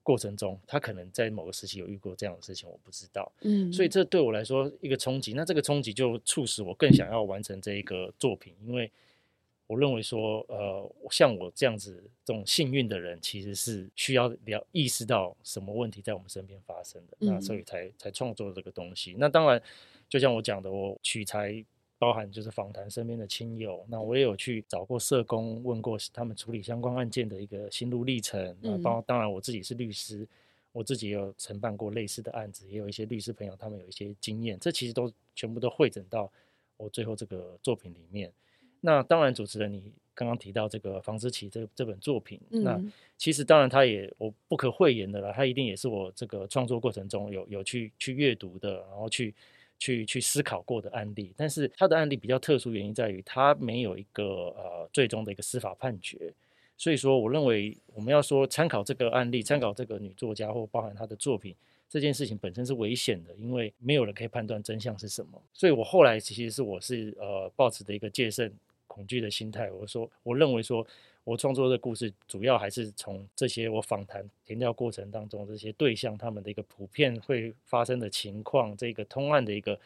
[0.01, 3.31] 过程中，他可能在某个时期有遇过这样的事情，我不知道。
[3.41, 8.91] 嗯，所以这对我来说一个冲击，那这个冲击就促使我更想要完成这一个作品，因为。
[9.67, 19.13] 我认为说，呃，像我这样子这种幸运的人，其实是需要了意识到什么问题在我们身边发生的，那所以才才创作这个东西。
[19.19, 19.61] 那当然，
[20.07, 21.61] 就像我讲的，我取材
[21.99, 28.55] 包含就是访谈身边的亲友，那我也有去找过社工，问过他们处理相关案件的一个心路历程。
[28.61, 30.25] 那包当然我自己是律师，
[30.71, 36.31] 我自己也有承办过类似的案子，也有一些律师朋友他们有一些经验，这其实都全部都汇整到
[36.77, 38.31] 我最后这个作品里面。
[38.81, 39.81] 那当然，主持人，你
[40.13, 42.81] 刚刚提到这个房思琪这这本作品，那
[43.17, 49.33] 其实当然他也我不可讳言的了，他一定也是我这个创作过程中有有去去阅读的，然后去
[49.77, 51.33] 去去思考过的案例。
[51.37, 54.23] 但是他的案例比较特殊，原因在于他没有一个
[54.57, 56.33] 呃最终的一个司法判决，
[56.77, 61.55] 所以说我认为我们要说参考这个案例，参考这个女作家或包含她的作品，
[61.89, 65.41] 这件事情本身是危险的，因为没有人可以判断真相是什么。
[65.53, 68.51] 所以我后来其实是我是呃抱持的一个戒慎
[68.87, 69.69] 恐惧的心态。
[69.71, 70.85] 我说，我认为说
[71.23, 79.79] 我创作的故事主要还是从这些我访谈填调过程当中这些对象他们的一个普遍会发生的情况，这个通案的一个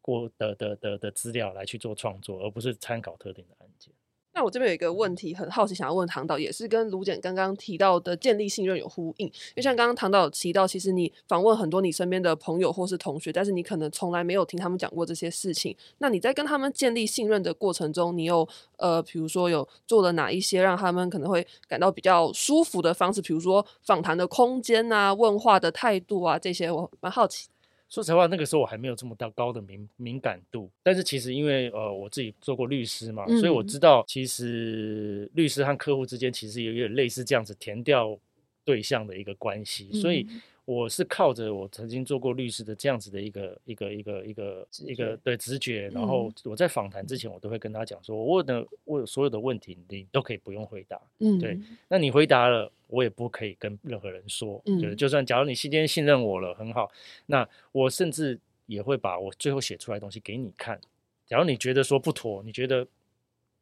[0.00, 3.92] 过的的的的资料来去做创作，而不是参考特定的案件。
[4.34, 9.26] 那我这边有一个问题，很好奇，想要问唐导，也是跟卢简刚刚提到的建立信任有呼应。
[9.28, 15.76] 因为像刚刚唐导提到，其实你访问很多你身边的朋友或是同学，但是你可能从来没有听他们讲过这些事情。
[15.98, 18.46] 那你在跟他们建立信任的过程中，你有
[18.78, 23.22] 呃，比如说有做了哪一些让他们可能会感到比较舒服的方式？
[23.22, 27.53] 比如说访谈的空间啊，问话的态度啊，这些我蛮好奇。
[27.94, 30.68] 说实话，那个时候我还没有这么大高的敏敏感度。
[30.82, 38.18] 但是其实因为呃我自己做过律师嘛，所以我知道其实律师和客户之间其实也有点类似这样子填掉
[38.64, 39.92] 对象的一个关系。
[39.92, 40.26] 所以
[40.64, 51.00] 我是靠着我曾经做过律师的这样子的一个一个一个一个一个对直觉，然后我在访谈之前我都会跟他讲说，我问的问所有的问题你都可以不用回答。
[51.18, 51.58] 嗯，对，
[51.88, 52.70] 那你回答了。
[52.88, 56.88] 我也不可以跟任何人说，就是就算假如你今天信任我了，很好，
[57.26, 60.78] 那我甚至也会把我最后写出来的东西给你看。
[61.26, 62.86] 假如你觉得说不妥，你觉得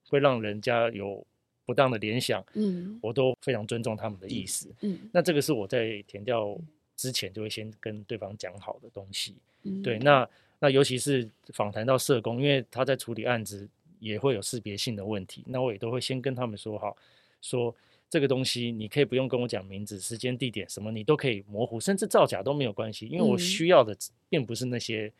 [0.08, 1.24] 会让人家有
[1.64, 6.54] 不当的联想，嗯，我都非常尊重他们的意思，嗯，那这个是我在填掉
[7.02, 9.34] 之前就会先跟对方讲好的东西，
[9.82, 10.28] 对，那
[10.60, 16.96] 那尤其是访谈到社工，因为他在处理案子也会有识别性的问题，那我也都会先跟他们说好，
[17.40, 17.74] 说。
[18.12, 23.96] 这个东西你可以不用跟我讲名字、时间、地点什么，你都可以模糊，甚至造假都没有关系，因为我需要的
[24.28, 25.10] 并不是那些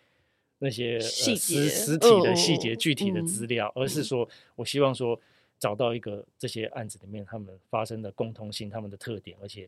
[0.59, 5.19] 那些细节、实体的细节、具体的资料，而是说我希望说
[5.59, 9.67] 找到一个这些案子里面他们发生的共通性、他们的特点，而且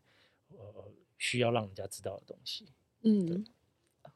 [0.58, 0.84] 呃
[1.18, 2.66] 需要让人家知道的东西。
[3.02, 3.44] 嗯，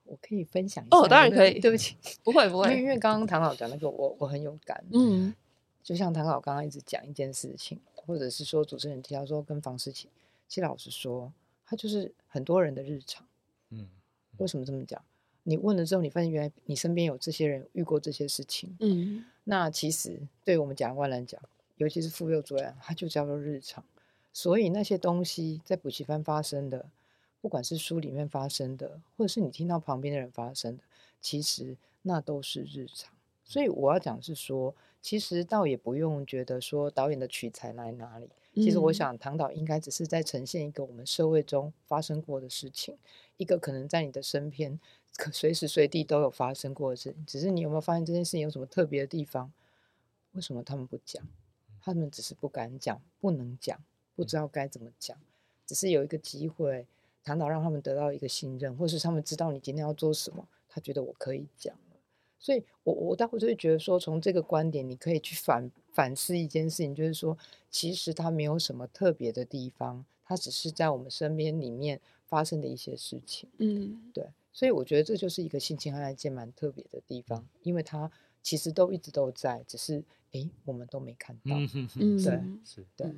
[0.05, 4.85] 我可以分享一下哦，当然可以，对不起，不会不会，因为刚刚唐老讲那个，我我很有感。
[4.93, 5.35] 嗯，
[5.83, 7.81] 就像唐老刚刚一直讲一件事情。
[8.09, 10.09] 或者是说主持人提到说跟房思琪，
[10.49, 11.31] 其实老实说，
[11.67, 13.27] 他就是很多人的日常。
[13.69, 13.87] 嗯，
[14.39, 15.05] 为什么这么讲？
[15.43, 18.75] 你问了之后，你发现原来你身边有这些人遇过这些事情。
[18.81, 21.39] 嗯，那其实对我们检察官来讲，
[21.77, 23.85] 尤其是妇幼主任，他就叫做日常。
[24.33, 26.91] 所以那些东西在补习班发生的，
[27.41, 30.83] 不管是书里面发生的，或者是你听到旁边的人发生的，
[31.21, 33.13] 其实那都是日常。
[33.45, 34.75] 所以我要讲是说。
[35.01, 38.29] 其实倒也不用觉得说导演的取材来哪里。
[38.53, 42.99] 其实我想唐导应该只是在呈现一个我们社会中发生过的事情，
[43.37, 44.79] 一个可能在你的身边，
[45.17, 47.25] 可随时随地都有发生过的事情。
[47.25, 49.53] 只是你有没有发现这件事情有什么特别的地方？
[50.33, 51.25] 为什么他们不讲？
[51.81, 53.81] 他们只是不敢讲，不能讲，
[54.19, 55.17] 不知道该怎么讲。
[55.65, 56.85] 只是有一个机会，
[57.23, 61.73] 唐导让他们得到一个信任，或是他们知道你今天要做什么，他觉得我可以讲。
[62.37, 67.39] 所以，我我待会就会觉得说，从这个观点，你可以去反反思一件事情，就是说，
[67.71, 73.49] 其实它没有什么特别的地方，它只是在我们身边里面发生的一些事情。
[73.59, 74.27] 嗯，对。
[74.53, 78.11] 所以我觉得这就是一个性侵案件蛮特别的地方，因为它
[78.43, 80.03] 其实都一直都在，只是
[80.33, 81.55] 哎，我们都没看到。
[81.55, 83.15] 嗯，对，是，对。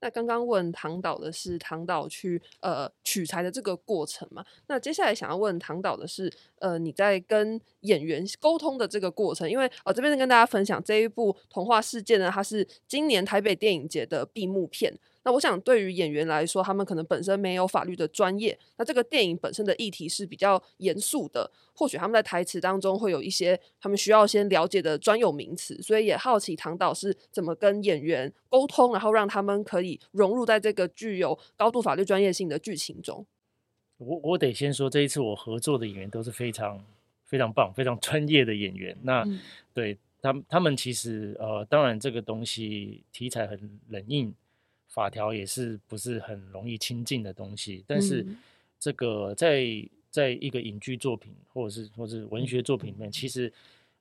[0.00, 4.44] 那刚刚问唐导的是唐导去呃取材的这个过程嘛？
[4.66, 14.98] 那接下来想要问唐导的是，呃，你在跟演员沟通的这个过程，因为呃这边跟大家分享这一部童话世界呢，它是今年台北电影节的闭幕片。
[15.22, 18.58] 那我想，对于演员来说，他们可能本身没有法律的专业。
[18.78, 25.80] 那这个电影本身的议题是比较严肃的，或许他们在台词当中会有一些他们需要先了解的专有名词。
[25.82, 33.26] 所以也好奇唐导是怎么跟演员沟通，然后让他们可以融入在这个具有高度法律专业性的剧情中。
[33.98, 36.82] 我我得先说，这一次我合作的演员都是非常
[37.26, 38.96] 非常棒、非常专业的演员。
[39.02, 39.22] 那
[39.74, 44.34] 对他们，他们其实呃，当然这个东西题材很冷硬。
[44.90, 48.26] 法条也是不是很容易亲近的东西，但是
[48.78, 49.64] 这个在
[50.10, 53.50] 在一个影剧作品或者是或者是文学作品里面，其实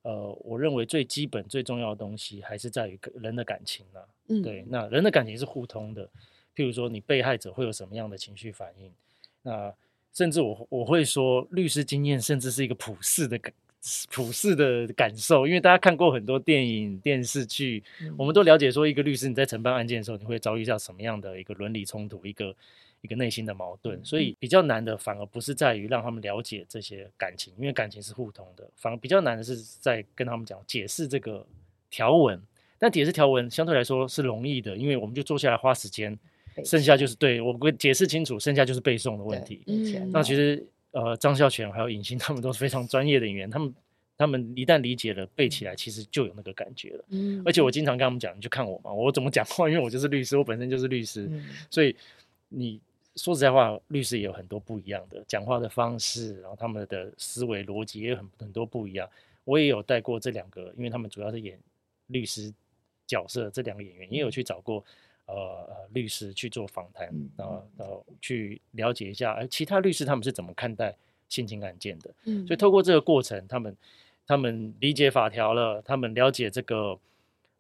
[0.02, 4.10] 呃，我认为最基本最重要的东西还是在于人的感情了。
[4.30, 6.10] 嗯，对，那人的感情是互通的。
[6.56, 8.92] 譬如说，你被害者会有什么样的情绪反应？
[9.44, 9.74] 那
[10.12, 13.54] 甚至我我会说，律师经验甚至是一个普世的感。
[14.12, 17.82] 普世的感受，因为大家看过很多电影、电视剧，
[18.18, 22.54] 我们都了解说，一个律师你在承办案件的时候，你会遭遇到什么样的一个伦理冲突，一个
[23.02, 24.04] 一个内心的矛盾。
[24.04, 31.46] 所以比较难的，反而不是在于让他们了解这些感情，因为感情是互通的，反而比较难的是在跟他们讲解释这个
[31.90, 32.42] 条文。
[32.78, 36.18] 但解释条文相对来说是容易的，因为我们就坐下来花时间，
[36.64, 39.64] 剩下就是对我会解释清楚，剩下就是背诵的问题。
[39.68, 43.76] 嗯那其实呃，张孝全还有尹欣他们都是非常专业的演员，他们
[44.18, 47.06] 他们一旦理解了背起来，其实就有那个感觉了。
[47.10, 51.96] 嗯而且我经常跟他们讲，你就看我嘛，我怎么讲话，因为我就是律师，我本身就是律师，嗯所以
[52.50, 52.82] 你
[53.16, 59.08] 说实在话，律师也有很多不一样的讲话的方式，然后他们的思维逻辑也有很很多不一样。
[59.44, 61.60] 我也有带过这两个，因为他们主要是演
[62.08, 62.54] 律师
[63.08, 64.84] 角色，这两个演员也有去找过
[65.30, 70.96] 呃呃律师去做访谈嗯，然后然后去了解一下，哎，其他律师他们是怎么看待
[71.28, 72.10] 性侵案件的。
[72.26, 73.76] 嗯所以透过这个过程，他们
[74.26, 76.98] 他们理解法条了，他们了解这个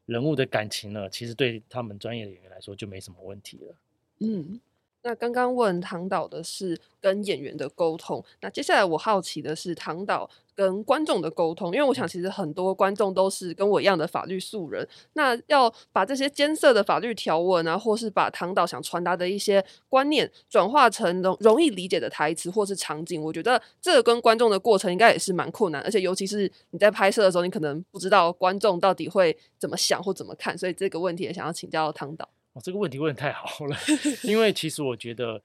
[0.05, 3.75] 人物的感情了，其实对他们专业的演员来说就没什么问题了。
[4.19, 4.59] 嗯，
[5.01, 32.27] 那刚刚问唐导的是跟演员的沟通，那接下来我好奇的是唐导跟观众的沟通，因为我想其实很多观众都是跟我一样的法律素人，那要把这些艰涩的法律条文啊，或是把唐导想传达的一些观念转化成容容易理解的台词或是场景，我觉得这个跟观众的过程应该也是蛮困难，而且尤其是你在拍摄的时候，你可能不知道观众到底会怎么想或怎么看，所以这个问题也想要请教唐导。
[32.59, 33.77] 哦，这个问题问的太好了，
[34.23, 35.41] 因为其实我觉得，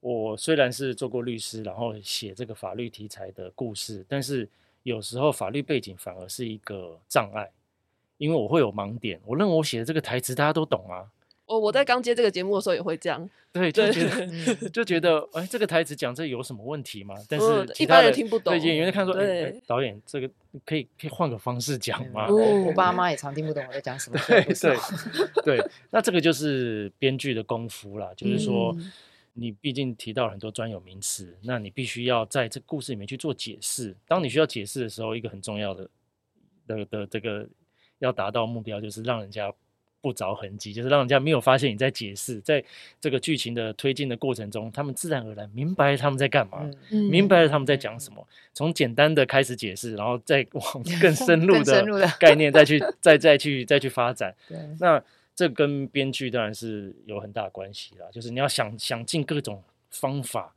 [0.00, 4.48] 我虽然是做过律师，然后写这个法律题材的故事，但是
[4.82, 7.50] 有时候法律背景反而是一个障碍，
[8.18, 9.20] 因为我会有盲点。
[9.24, 11.06] 我认为我写的这个台词大家都懂啊，
[11.50, 17.16] 我我在刚接这个节目的时候也会这样，对，就觉得嗯 就觉得，哎，这个台词讲这有什么问题吗？
[17.28, 19.14] 但嗯是一般人听不懂对演员在看说，
[19.66, 20.30] 导演这个
[20.64, 22.28] 可以可以换个方式讲吗？
[22.28, 24.76] 我爸妈也常听不懂我在讲什么， 对对
[25.44, 28.92] 对， 那这个就是编剧的功夫啦，就是说嗯
[29.32, 33.96] 你毕竟提到了很多专有名词，那你必须要在这故事里面去做解释。
[34.06, 35.88] 当你需要解释的时候，一个很重要的
[36.66, 37.48] 的的这个
[38.00, 39.50] 要达到目标，就是让人家
[40.00, 42.64] 不着痕迹，就是让人家没有发现你在解释，在
[43.00, 46.70] 这个剧情的推进的过程中，他们自然而然明白他们在干嘛。
[46.90, 54.34] 明白了他们在讲什么，从简单的开始解释，然后再 往更深入的概念再去再再去再去发展。
[54.80, 55.02] 那
[55.34, 60.54] 这跟编剧当然是有很大关系啦，就是你要想想尽各种方法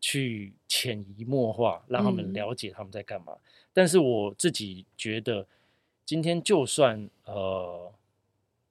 [0.00, 3.32] 去潜移默化，让他们嗯了解他们在干嘛。
[3.72, 5.44] 但是我自己觉得，
[6.04, 7.92] 今天就算呃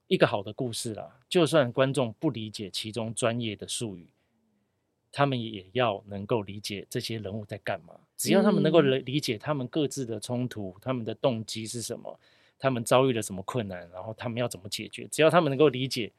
[0.07, 4.07] 一个好的故事啦，就算观众不理解其中专业的术语，
[5.11, 7.95] 他们也要能够理解这些人物在干嘛。
[8.15, 12.19] 只要他们能够嗯理理解他们各自的冲突，他们的动机是什么，
[12.59, 15.07] 他们遭遇了什么困难，然后他们要怎么解决。
[15.11, 16.11] 只要他们能够理解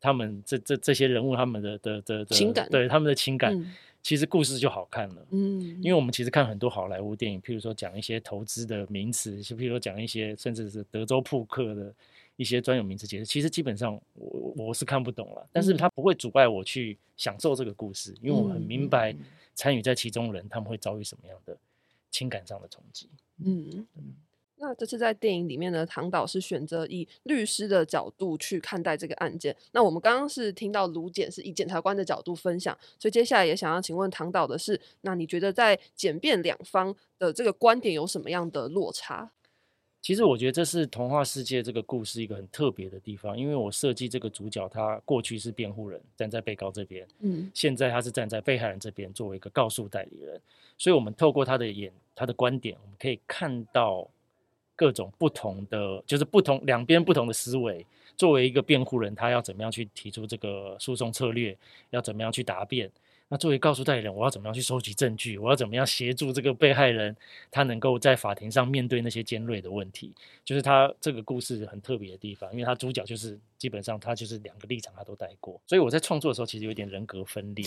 [0.00, 3.72] 他们这这这些人物他们的的的的情感对他们的情感，嗯
[4.02, 5.26] 其实故事就好看了。
[5.30, 11.94] 嗯，因为我们其实看很多好莱坞电影，譬如说讲一些投资的名词，就譬如说讲一些甚至是德州扑克的
[12.40, 19.14] 一些专有名词解释，其实基本上我我是看不懂了，但是嗯它不会阻碍我去享受这个故事，因为我很嗯明白
[19.54, 21.54] 参与在其中人他们会遭遇什么样的
[22.10, 23.10] 情感上的冲击。
[23.44, 23.86] 嗯，
[24.56, 29.54] 那这次在电影里面呢，唐导是选择以律师的角度去看待这个案件。
[29.72, 39.30] 那我们刚刚是听到卢检是以检察官的角度分享，所以接下来也想要请问唐导的是，那你觉得在检辩两方的这个观点有什么样的落差？
[40.02, 50.40] 其实我觉得这是童话世界这个故事一个很特别的地方，因为我设计这个主角，他过去是辩护人，站在被告这边，嗯现在他是站在被害人这边作为一个告诉代理人，
[50.78, 54.08] 所以我们透过他的眼、他的观点，我们可以看到
[54.74, 57.84] 各种不同的，就是不同两边不同的思维。
[58.16, 61.56] 作为一个辩护人，他要怎么样去提出这个诉讼策略，
[61.90, 62.90] 要怎么样去答辩？
[63.32, 65.38] 那作为告诉代理人，我要怎么样去收集证据？
[65.38, 67.16] 我要怎么样协助这个被害人，
[67.48, 70.12] 他能够在法庭上面对那些尖锐的问题？
[70.44, 77.64] 就是他这个故事很特别的地方，因为他主角就是基本上他就是两个立场他都带过，所以我在创作的时候其实有点人格分裂，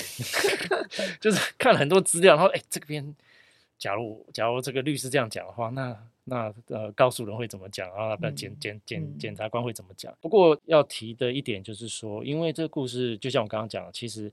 [1.22, 3.16] 就是 看了很多资料，然后哎这边
[3.80, 8.18] 假如假如这个律师这样讲的话，那那呃告诉人会怎么讲啊？
[8.22, 10.14] 那检嗯检检嗯检察官会怎么讲？
[10.20, 14.30] 不过要提的一点就是说，因为这个故事就像我刚刚讲的，其实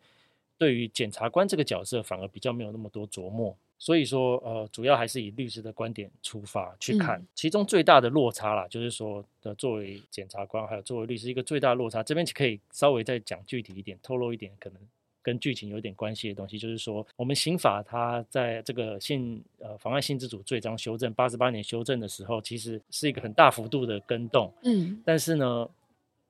[0.61, 3.56] 对于检察官这个角色反而比较没有那么多琢磨。
[3.78, 7.26] 所以说，呃，主要还是以律师的观点出发去看，嗯。
[7.34, 14.78] 其中最大的落差啦，就是说呃作为检察官还有作为律师一个最大的落差，这边可以稍微再讲具体一点，透露一点可能
[15.22, 25.00] 跟剧情有点关系的东西，就是说我们刑法它在这个性呃妨碍性自主罪章修正八十八年修正的时候，其实是一个很大幅度的更动，嗯。
[25.06, 25.66] 但是呢，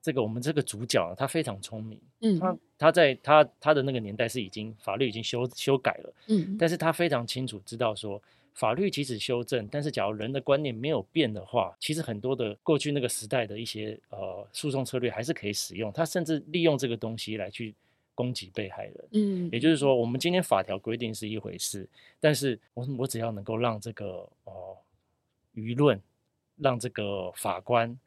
[0.02, 2.00] 这个我们这个主角呢他非常聪明，
[2.38, 6.12] 他嗯他在他他的那个年代是已经法律已经修修改了。
[6.28, 8.20] 嗯但是他非常清楚知道说，
[8.54, 15.92] 法律即使修正，但是假如人的观念没有变的话，其实很多的过去那个时代的一些呃诉讼策略还是可以使用。
[15.92, 17.74] 他甚至利用这个东西来去
[18.14, 19.08] 攻击被害人。
[19.12, 21.88] 嗯，也就是说，我们今天法条规定是一回事，
[22.18, 24.76] 但是我我只要能够让这个哦
[25.54, 25.98] 舆论，
[26.56, 27.98] 让这个法官，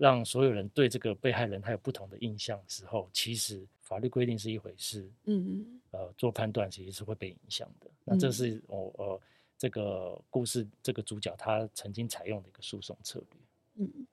[0.00, 7.86] 让所有人对这个被害人他有不同的印象时候，其实法律规定是一回事，嗯嗯呃，做判断其实是会被影响的。
[8.02, 9.20] 那这嗯是我呃
[9.58, 13.84] 这个故事这个主角他曾经采用的一个诉讼策略。
[13.84, 14.06] 嗯。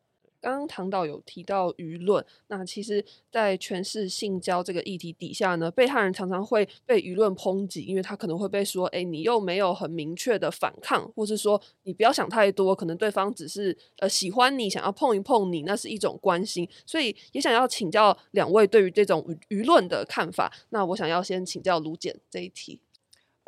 [0.47, 16.65] 刚刚唐导有提到舆论，那其实，在诠释性交这个议题底下呢，被害人常常会被舆论抨击，因为他可能会被说，哎，你又没有很明确的反抗，或是说你不要想太多，可能对方只是呃喜欢你，想要碰一碰你，那是一种关心。
[16.85, 20.49] 所以也想要请教两位对于这种舆论的看法。
[20.69, 22.79] 那我想要先请教卢简这一题。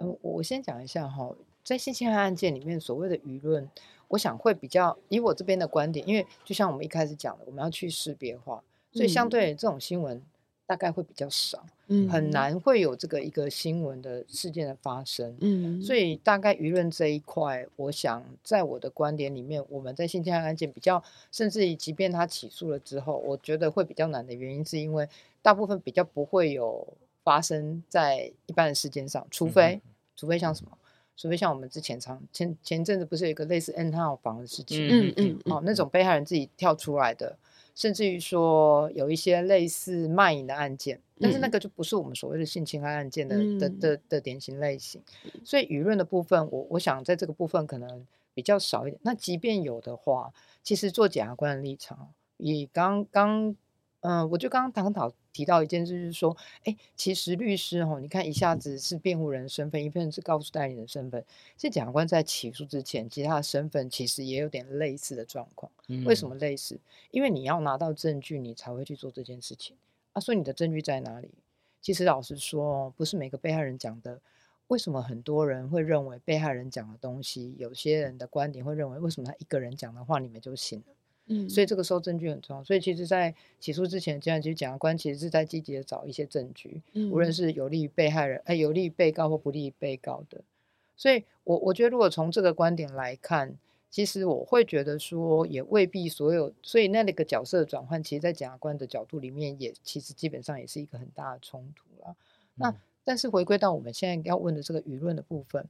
[0.03, 1.33] 嗯，我先讲一下哈，
[1.69, 3.69] 在性侵害案件里面，所谓的舆论，
[4.07, 10.19] 我想会比较以我这边的观点，因为就像我们一开始讲的，我们要去识别化，所以相嗯对这种新闻
[10.65, 12.31] 大概会比较少，嗯很。
[12.31, 15.37] 难会有这个一个新闻的事件的发生。
[15.41, 25.07] 嗯，所以大概舆论这一块，我想在我的观点里面，我们在性侵害案件比较，甚至于即便他起诉了之后，我觉得会比较难的原因，是因为
[25.43, 26.87] 大部分比较不会有
[27.23, 29.79] 发生在一般的事件上，除非、
[30.15, 30.71] 除非像什么，
[31.19, 37.37] 除非像我们之前常前前阵子不是有一个类似 N 号房的事情，嗯嗯嗯哦，那种被害人自己跳出来的，
[37.75, 45.01] 甚至于说有一些类似卖淫的案件，但是那嗯个就不是我们所谓的性侵害案件的、的嗯的的典型类型。
[45.43, 48.97] 所以舆论的部分，我我想在这个部分可能比较少一点。
[49.03, 50.31] 那即便有的话，
[50.63, 53.53] 其实做检察官的立场，以刚刚，
[53.99, 56.35] 嗯、我就刚刚唐导提到一件事，就是说，
[56.65, 61.23] 哎，其实律师哦，你看一下子是辩护人身份，一份是告诉代理人的身份，
[61.55, 65.71] 其实检察官在起诉之前，其实他的身份其实也有点类似的状况。
[66.05, 66.77] 为什嗯么类似？
[67.11, 69.77] 因为你要拿到证据，你才会去做这件事情
[70.11, 70.19] 啊。
[70.19, 71.31] 所以你的证据在哪里？
[71.79, 74.19] 其实老实说哦，不是每个被害人讲的。
[74.67, 80.93] 为什么很多人会认为被害人讲的东西，有些人的观点会认为，为什么他一个人讲的话你们就信了？
[81.29, 82.63] 嗯，所以这个时候证据很重要。
[82.63, 90.41] 所以其实，在起诉之前，这样其实检察官其实是在积极的找一些证据，无论嗯是有利于被害人，哎，有利于被告或不利于被告的。
[90.97, 93.55] 所以我我觉得，如果从这个观点来看，
[93.89, 102.15] 其实我会觉得说，也未必所有，所以那那个角色的转换，其实，在检察官的角度里面，也其实基本上也是一个很大的冲突啦。
[102.55, 102.75] 那嗯
[103.05, 105.65] 但是回归到我们现在要问的这个舆论的部分，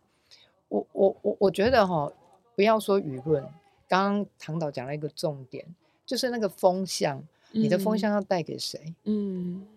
[0.68, 2.12] 我我我我觉得哈，
[2.53, 3.45] 不要说舆论，
[3.89, 5.65] 刚刚唐导讲了一个重点，
[6.05, 7.21] 就是那个风向，
[7.51, 7.99] 你的风嗯。
[7.99, 8.95] 向要带给谁？
[9.03, 9.67] 嗯。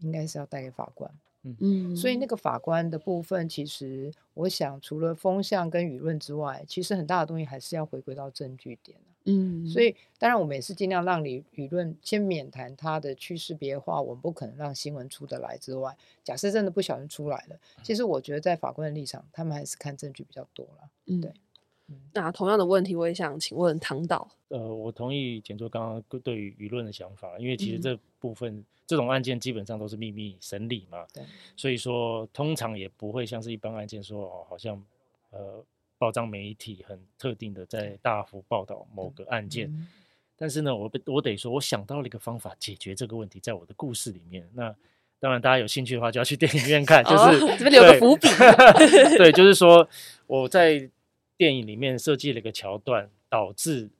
[0.00, 1.10] 应该是要带给法官。
[1.44, 1.56] 嗯。
[1.60, 9.14] 嗯，所以那个法官的部分，其实我想除了风向跟舆论之外，其实很大的东西还是要回归到证据点啊。
[9.26, 20.90] 嗯，所以当然我们也是尽量让你舆论先免谈它的去识别化，我们不可能让新闻出得来之外，假设真的不小心出来了，其实我觉得在法官的立场，他们还是看证据比较多了。
[21.06, 21.30] 嗯对。
[21.30, 21.34] 嗯
[22.12, 24.28] 那同样的问题，我也想请问唐导。
[24.48, 27.80] 呃，我同意简卓刚刚对于舆论的想法，因为其实嗯。
[27.82, 31.24] 这部分、这种案件基本上都是秘密审理嘛，对，
[31.56, 34.80] 所以说通常也不会像是一般案件说哦，好像
[35.30, 35.64] 呃
[35.98, 39.88] 报章媒体很特定的在大幅报道某个案件，嗯。
[40.36, 44.48] 但是呢，我被我得说，我想到了一个方法解决这个问题，在我的故事里面。
[44.54, 44.74] 那
[45.20, 48.26] 当然，大家有兴趣的话，就要去电影院看，就哦是、这边留个伏笔。
[49.18, 49.88] 对，就是说
[50.26, 50.90] 我在
[51.42, 53.90] 电影里面设计了一个桥段，导致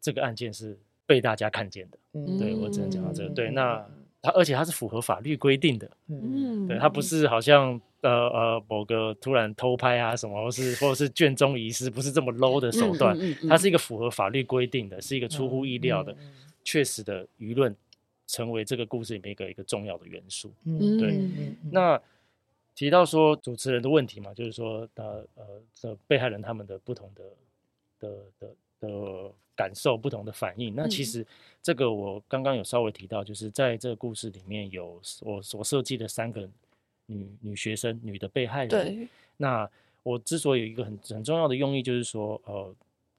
[0.00, 1.98] 这个案件是被大家看见的。
[2.14, 3.28] 嗯对我只能讲到这个。
[3.30, 3.86] 对，嗯那
[4.20, 16.32] 它而且它是符合法律规定的，嗯嗯，对，它不是好像呃呃某个突然偷拍啊什么，或是或者是卷宗遗失，不是这么 low 的手段，嗯嗯嗯它是一个符合法律规定的，是一个出乎意料的，嗯
[16.64, 17.72] 确实的舆论
[18.26, 20.52] 成为这个故事里面一个一个重要的元素。
[20.64, 22.02] 嗯对嗯嗯嗯那
[22.78, 27.24] 提到说主持人的问题嘛，就是说呃呃这被害人他们的不同的
[27.98, 30.72] 的的的感受、不同的反应。
[30.76, 31.26] 那其嗯实
[31.60, 36.48] 这个我刚刚有稍微提到，就是在这个故事里面有我所设计的三个
[37.06, 38.68] 女女学生、女的被害人。
[38.68, 39.68] 对，那
[40.04, 42.72] 我之所以有一个很很重要的用意，就是说，呃，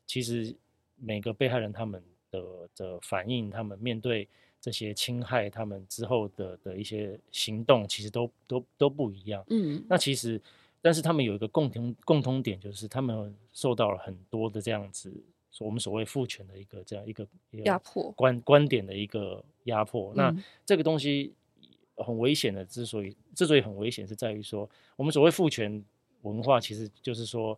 [0.07, 0.55] 其实
[0.95, 2.01] 每个被害人他们
[2.32, 2.41] 的
[2.78, 4.26] 的反应，他们面对
[4.62, 9.43] 这些侵害，他们之后的的一些行动，其实都都都不一样。
[9.47, 10.41] 嗯那其实，
[10.82, 15.12] 但是他们有一个共同共通点，就是他们受到了很多的这样子，
[15.49, 17.28] 所我们所谓父权的一个这样一个
[17.64, 20.14] 压迫观观点的一个压迫。
[20.16, 21.34] 那嗯这个东西
[21.95, 25.84] 很危险的，之所以之所以很危险，是在于说，我们所谓父权
[26.24, 27.57] 文化，其实就是说，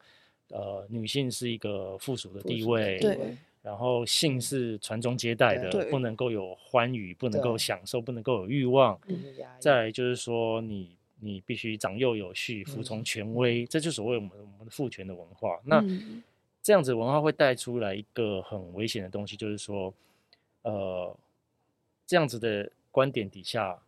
[0.50, 9.00] 呃女性是一个附属的附属的地位，对然后性是传宗接代的，不能够有欢愉，不能够享受，不能够有欲望。
[9.60, 10.98] 再来就是说你。
[11.24, 15.62] 你必须长幼有序，服从嗯权威，这就所谓我们我们的父权的文化。
[15.64, 16.24] 那嗯
[16.64, 19.94] 这样子文化会带出来一个很危险的东西，就是说，
[20.64, 21.16] 呃，
[22.08, 23.80] 这样子的观点底下，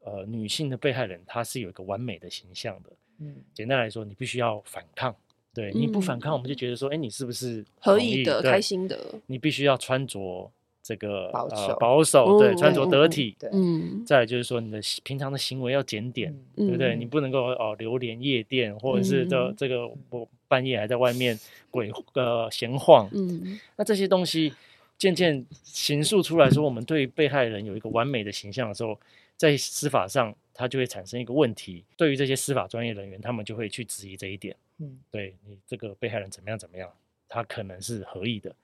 [0.00, 2.90] 呃，女性的被害人她是有一个完美的形象的。
[3.20, 5.16] 嗯简单来说，你必须要反抗，
[5.54, 10.50] 对，你不反抗，我们就嗯觉得说，哎，你是不是合同意意的、开心的，你必须要穿着
[10.82, 13.36] 这个呃保守保守，对，嗯穿着得体。
[13.38, 16.94] 对，嗯再来就是说，你的平常的行为要检点，嗯对不对？
[16.96, 21.38] 嗯你不能够哦流连夜店，或者是这、嗯这个我半夜还在外面
[21.70, 24.52] 鬼呃闲晃，嗯那这些东西
[24.98, 28.98] 渐渐形塑出来说，我们对被害人有一个完美的形象的时候，
[29.36, 31.84] 在司法上它就会产生一个问题。
[31.96, 34.56] 对于这些司法专业人员，他们就会去质疑这一点。
[34.82, 36.92] 嗯对你这个被害人怎么样怎么样，
[37.28, 38.54] 他可能是合意的，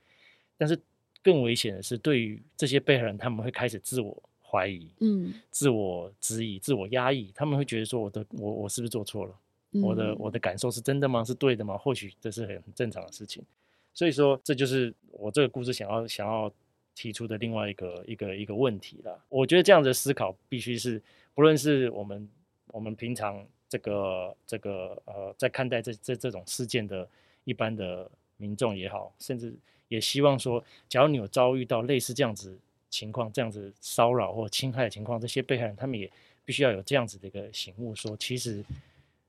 [0.57, 0.79] 但是
[1.23, 9.35] 更危险的是，对于这些被害人，他们会开始自我怀疑、嗯，自我质疑、自我压抑，他们会觉得说，我的我我是不是做错了？
[9.83, 11.23] 我的我的感受是真的吗？
[11.23, 11.77] 是对的吗？
[11.77, 13.45] 或许这是很很正常的事情。
[13.93, 16.51] 所以说，这就是我这个故事想要想要
[16.95, 19.23] 提出的另外一个一个一个问题了。
[19.29, 21.03] 我觉得这样的思考必须是，
[21.35, 22.27] 不论是我们
[22.69, 27.09] 我们平常这个这个呃，在看待这这这种事件的
[27.45, 29.55] 一般的民众也好，甚至
[29.89, 32.59] 也希望说，假如你有遭遇到类似这样子
[32.91, 36.11] 情况、这样子骚扰或侵害的情况，这些被害人他们也
[36.45, 38.65] 必须要有这样子的一个醒悟，说其实。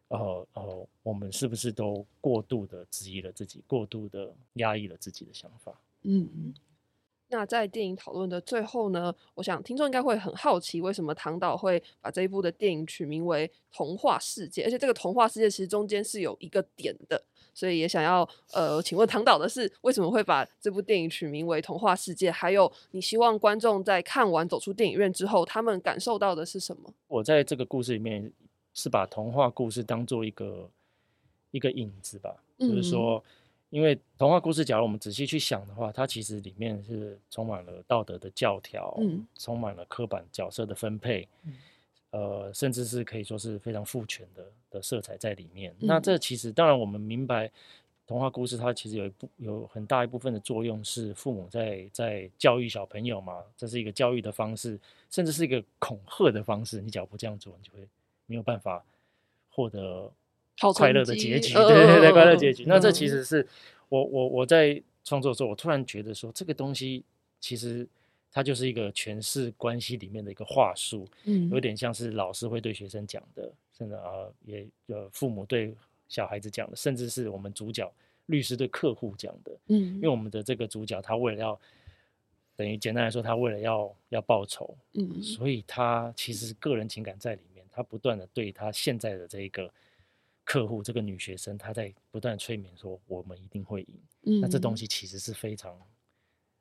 [0.09, 5.71] 呃呃，我们是不是都过度的质疑了自己，过度的压抑了自己的想法？
[6.01, 6.53] 嗯嗯，
[7.31, 17.23] 那在电影讨论的最后呢，我想听众应该会很好奇，为什么唐导会把这一部的电影取名为《童话世界》，而且这个童话世界其实中间是有一个点的，
[17.53, 22.29] 所以也想要呃，请问唐导的是，为什么会把这部电影取名为《童话世界》？
[22.33, 26.91] 还有，你希望观众在看完走出电影院之后，他们感受到的是什么？
[27.07, 28.31] 我在这个故事里面
[28.73, 30.69] 是把童话故事当做一个
[31.51, 33.23] 一个影子吧，就是说，
[33.69, 41.53] 因为童话故事，假如我们仔细去想的话，它其实里面是充满了道德的教条，嗯充满了刻板角色的分配，嗯
[42.11, 45.75] 呃，甚至是可以说是非常父权的的色彩在里面。
[45.79, 47.51] 那嗯这其实当然我们明白。
[48.07, 54.79] 童话故事它其实有一部有很大一部分的作用是父母在在教育小朋友嘛，这是一个教育的方式，
[55.11, 56.81] 甚至是一个恐吓的方式。
[56.81, 57.87] 你假如不这样做，你就会
[58.25, 58.83] 没有办法
[59.51, 60.11] 获得好
[60.73, 62.65] 快乐的结局，呃对对对，快乐嗯结局。
[62.67, 63.47] 那这嗯其实是
[63.87, 67.03] 我我我在创作的时候，我突然觉得说，这个东西
[67.39, 67.87] 其实
[68.31, 75.73] 它就是一个诠释关系里面的一个话术，嗯有点像是老师会对学生讲的，甚至啊也呃父母对
[76.07, 77.91] 小孩子讲的，甚至是我们主角
[78.27, 79.51] 律师对客户讲的。
[79.67, 81.59] 嗯因为我们的这个主角他为了要
[82.55, 89.71] 等于简单来说，他为了要要报仇，嗯所以他其实个人情感在里面，他不断的对他现在的这一个
[90.49, 93.99] 客户这个女学生，她在不断催眠说我们一定会赢。
[94.23, 95.79] 嗯那这东西其实是非常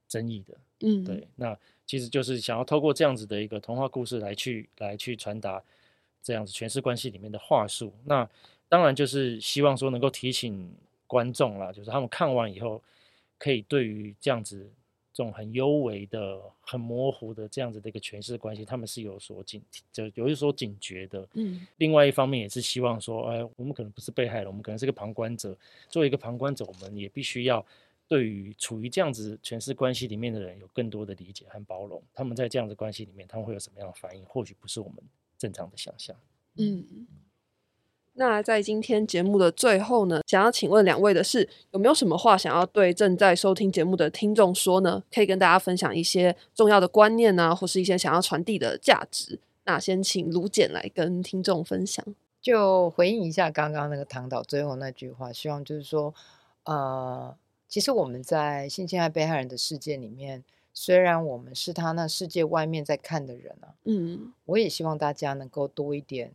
[0.07, 1.26] 争议的，嗯对。
[1.34, 5.64] 那其实就是想要透过这样子的一个童话故事来去来去传达
[6.22, 7.91] 这样子权势关系里面的话术。
[8.05, 8.28] 那
[8.68, 10.70] 当然就是希望说能够提醒
[11.07, 12.82] 观众啦，就是他们看完以后，
[13.39, 14.70] 可以对于这样子
[15.18, 19.60] 这种很幽微的、很模糊的这样子的一个诠释关系，他们是有所警
[19.92, 21.28] 就有所警觉的。
[21.34, 25.58] 嗯另外一方面也是希望说，哎，我们可能不是被害人，我们可能是个旁观者。
[25.88, 27.66] 作为一个旁观者，我们也必须要
[28.06, 32.00] 对于处于这样子诠释关系里面的人有更多的理解和包容。
[32.14, 34.24] 他们在这样子关系里面，他们会有什么样的反应？
[34.24, 34.98] 或许不是我们
[35.36, 36.14] 正常的想象。
[36.58, 36.86] 嗯，
[38.18, 45.04] 那在今天节目的最后呢，想要请问两位的是，有没有什么话想要对正在收听节目的听众说呢？
[45.12, 49.38] 可以跟大家分享一些重要的观念啊，或是一些想要传递的价值。
[49.64, 52.04] 那先请卢简来跟听众分享。
[52.40, 56.12] 就回应一下刚刚那个唐导最后那句话，希望就是说，
[56.64, 57.36] 呃，
[57.68, 60.42] 其实我们在性侵害被害人的世界里面，
[60.74, 66.32] 虽然我们是他那世界外面在看的人啊，嗯我也希望大家能够多一点，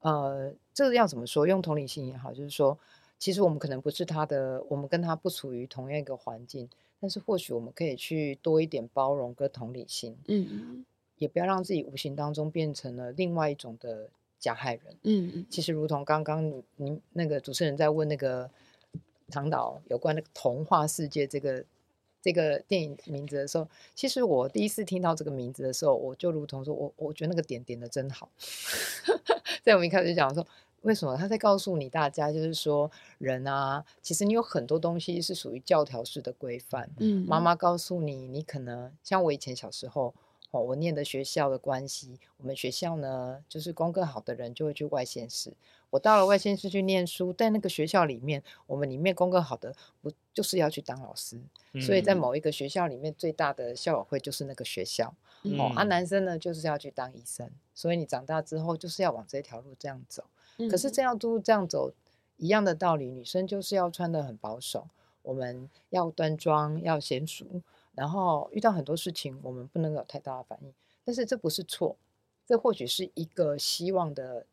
[0.00, 1.46] 呃，这个要怎么说？
[1.46, 2.78] 用同理心也好，就是说，
[3.18, 6.68] 其实我们可能不是他的，我们跟他不处于同样一个环境，
[7.00, 10.84] 但是或许我们可以去多一点包容跟同理心，嗯
[11.18, 14.08] 也不要让自己无形当中变成了另外一种的
[14.38, 14.84] 加害人。
[15.02, 18.50] 嗯嗯其实，如同刚刚你你那个主持人在问那个
[19.30, 21.62] 唐导有关那个童话世界这个
[22.22, 28.30] 这个电影名字的时候，其实我第一次听到这个名字的时候，我就如同说，我我觉得那个点点的真好。
[29.62, 30.46] 在我们一开始就讲说，
[30.82, 31.16] 为什么？
[31.16, 36.90] 他在告诉你大家，就是说人啊，其实你有很多东西是属于教条式的规范。
[36.98, 40.14] 嗯，妈妈告诉你，你可能像我以前小时候。
[40.50, 45.52] 哦，我念的学校的关系，我们学校呢，就是功课好的人就会去外县市。
[45.90, 51.40] 我到了外县市去念书，在那个学校里面，我们里面功课好的，不就是要去当老师？
[51.80, 55.14] 所以在某一个学校里面，最大的校友会就是那个学校。
[55.58, 57.48] 哦，啊，男生呢就是要去当医生。
[57.74, 60.24] 所以你长大之后就是要往这条路这样走。
[60.68, 61.92] 可是这样都这样走，
[62.36, 64.88] 一样的道理，女生就是要穿的很保守，
[65.22, 67.46] 我们要端庄，要娴熟。
[67.94, 70.72] 然后遇到很多事情，我们不能有太大的反应，
[71.04, 71.96] 但是这不是错，
[72.46, 74.46] 这或许是一个希望的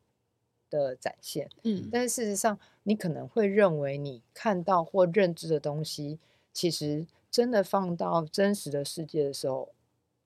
[0.68, 1.48] 的展现。
[1.62, 6.18] 嗯，但是事实上，你可能会认为你看到或认知的东西，
[6.52, 9.72] 其实真的放到真实的世界的时候，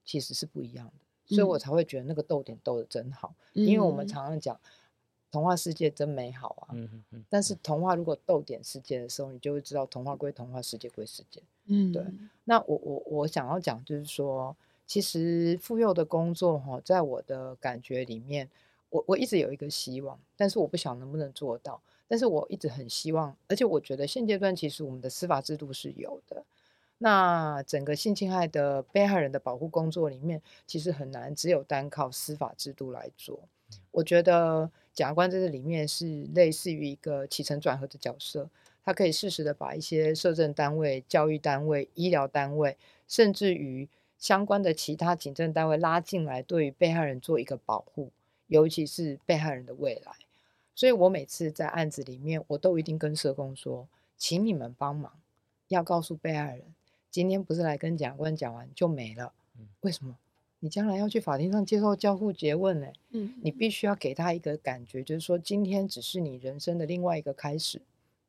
[0.03, 0.93] 其实是不一样的。
[1.35, 4.59] 所以我才会觉得那个逗点逗的真好，因为我们常常讲。
[5.33, 6.69] 童话世界真美好啊！
[6.73, 11.41] 嗯嗯但是童话如果逗点世界的时候，你就会知道童话归童话，世界归世界。
[11.65, 12.05] 嗯，对。
[12.43, 14.55] 那我我我想要讲就是说，
[14.85, 18.47] 其实妇幼的工作哈，在我的感觉里面，
[18.91, 21.81] 我我一直有一个希望，但是我不晓得能不能做到。
[22.07, 26.45] 但是我一直很希望，而且我觉得现阶段其实我们的司法制度是有的。
[26.99, 33.39] 那整个性侵害的被害人的保护工作里面，其实很难只有单靠司法制度来做。
[33.89, 34.69] 我觉得。
[34.93, 38.49] 检察官在这里面是类似于一个起承转合的角色，
[38.83, 42.77] 他可以适时的把一些社政单位、教育单位、医疗单位，
[43.07, 48.11] 甚至于相关的其他警政单位拉进来，对于被害人做一个保护，
[48.47, 50.13] 尤其是被害人的未来。
[50.75, 53.87] 所以我每次在案子里面，我都一定跟社工说，
[54.17, 55.11] 请你们帮忙，
[55.69, 56.73] 要告诉被害人，
[57.09, 59.33] 今天不是来跟检察官讲完就没了。
[59.81, 60.17] 为什么？
[60.63, 62.87] 你将来要去法庭上接受交互诘问呢？
[63.09, 67.81] 嗯，你必须要给他一个感觉，就是说今天只是你人生的另外一个开始，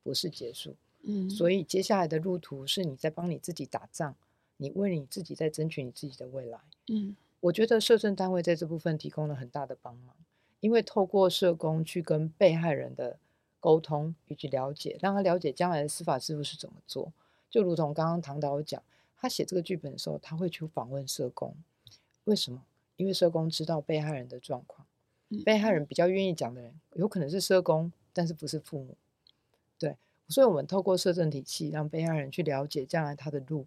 [0.03, 0.75] 不是结束。
[1.03, 4.13] 嗯，所以接下来的路途是你在帮你自己打仗，
[4.57, 6.59] 你为你自己在争取你自己的未来。
[6.89, 10.13] 嗯，我觉得社政单位在这部分提供了很大的帮忙，
[10.59, 13.17] 因为透过社工去跟被害人的
[13.61, 17.13] 沟通以及了解，让他了解将来的司法制度是怎么做。
[17.49, 18.83] 就如同刚刚唐导讲，
[19.15, 21.55] 他写这个剧本的时候，他会去访问社工。
[22.25, 22.63] 为什么？
[22.97, 24.87] 因为社工知道被害人的状况，
[25.43, 28.95] 被害人比较愿意讲的人，有可能是社工，但是不是父母。
[29.77, 29.97] 对，
[30.29, 33.65] 所以我们透过社政体系，让被害人去了解将来他的路，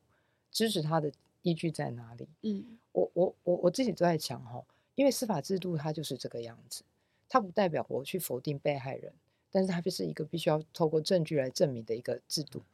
[0.50, 2.26] 支持他的依据在哪里。
[2.42, 6.82] 嗯，我我我我自己都在讲哈，因为司法制度它就是这个样子，
[7.28, 9.12] 它不代表我去否定被害人，
[9.52, 12.60] 但是它就是一个必须要透过证据来证明的一个制度。
[12.60, 12.64] 嗯，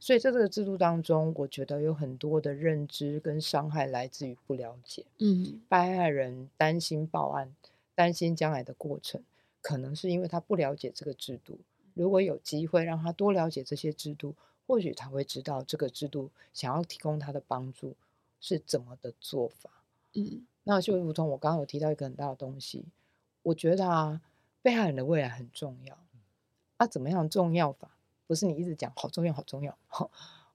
[0.00, 5.04] 所以在这个制度当中，我觉得有很多的认知跟伤害来自于不了解。
[5.18, 7.54] 嗯，被害人担心报案，
[7.94, 9.22] 担心将来的过程，
[9.60, 11.58] 可能是因为他不了解这个制度。
[11.92, 14.34] 如果有机会让他多了解这些制度，
[14.66, 17.94] 或许他会知道这个制度想要提供他的帮助
[18.40, 19.70] 是怎么的做法。
[20.14, 22.86] 嗯，那就如同我刚刚有提到一个很大的东西，
[23.42, 24.22] 我觉得啊，
[24.62, 25.98] 被害人的未来很重要。
[26.78, 27.90] 啊，怎么样重要法？
[28.30, 29.76] 不是你一直讲好重要好重要，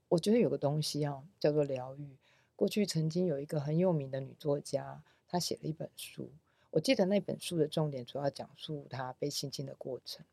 [0.08, 2.16] 我觉得有个东西啊，叫做疗愈。
[2.56, 6.30] 过去曾经有一个很有名的女作家，她写了一本书。
[6.72, 10.26] 我记得那本书的重点主要讲述她被性侵的过程。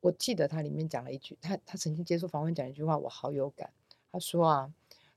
[0.00, 3.70] 我记得她里面讲了一句，她她曾经接受访问讲一句话，我好有感。
[4.10, 4.72] 她说啊，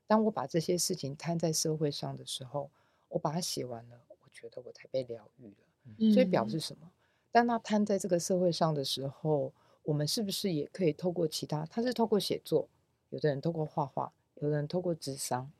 [0.06, 2.68] 当我把这些事情摊在社会上的时候，
[3.08, 6.12] 我把它写完了，我觉得我才被疗愈了。
[6.12, 6.90] 所以表示什么？
[7.32, 9.54] 当她摊在这个社会上的时候。
[9.84, 11.64] 我们是不是也可以透过其他？
[11.66, 12.68] 他是透过写作，
[13.10, 15.50] 有的人透过画画，有的人透过智商，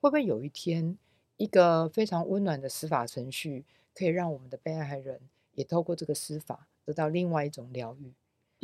[0.00, 0.98] 会不会有一天，
[1.36, 3.64] 一个非常温暖的司法程序，
[3.94, 5.20] 可以让我们的被害人
[5.54, 8.12] 也透过这个司法得到另外一种疗愈？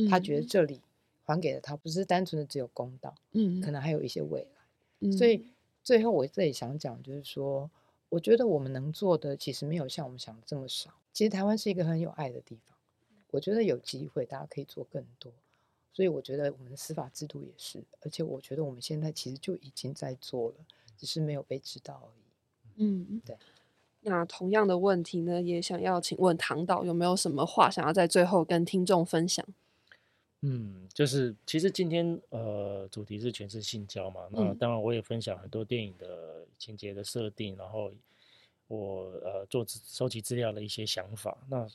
[0.09, 0.81] 他觉得这里
[1.23, 5.13] 还给了他，不是单纯的只有公道，嗯，可能还有一些未来。
[5.13, 5.47] 所以
[5.83, 7.71] 最后我这里想讲，就是说，
[8.09, 10.91] 我觉得我们能做的其实没有像我们想的这么少。
[11.13, 12.74] 其实台湾是一个很有爱的地方。
[13.35, 15.33] 我觉得有机会，大家可以做更多，
[15.93, 20.55] 所以我觉得我们的司法制度也是，而且我觉得我们现在其实就已经在做了，
[20.97, 22.85] 只是没有被知道而已。
[22.85, 23.37] 嗯，对。
[24.03, 29.45] 那同样的问题呢，也想要请问唐导有没有什么话想要在最后跟听众分享？
[30.43, 37.91] 嗯，就是其实今天呃主题是全是性交嘛，那当然我也分享很多电影的情节的设定，然后
[38.69, 41.69] 我呃做收集资料的一些想法，那。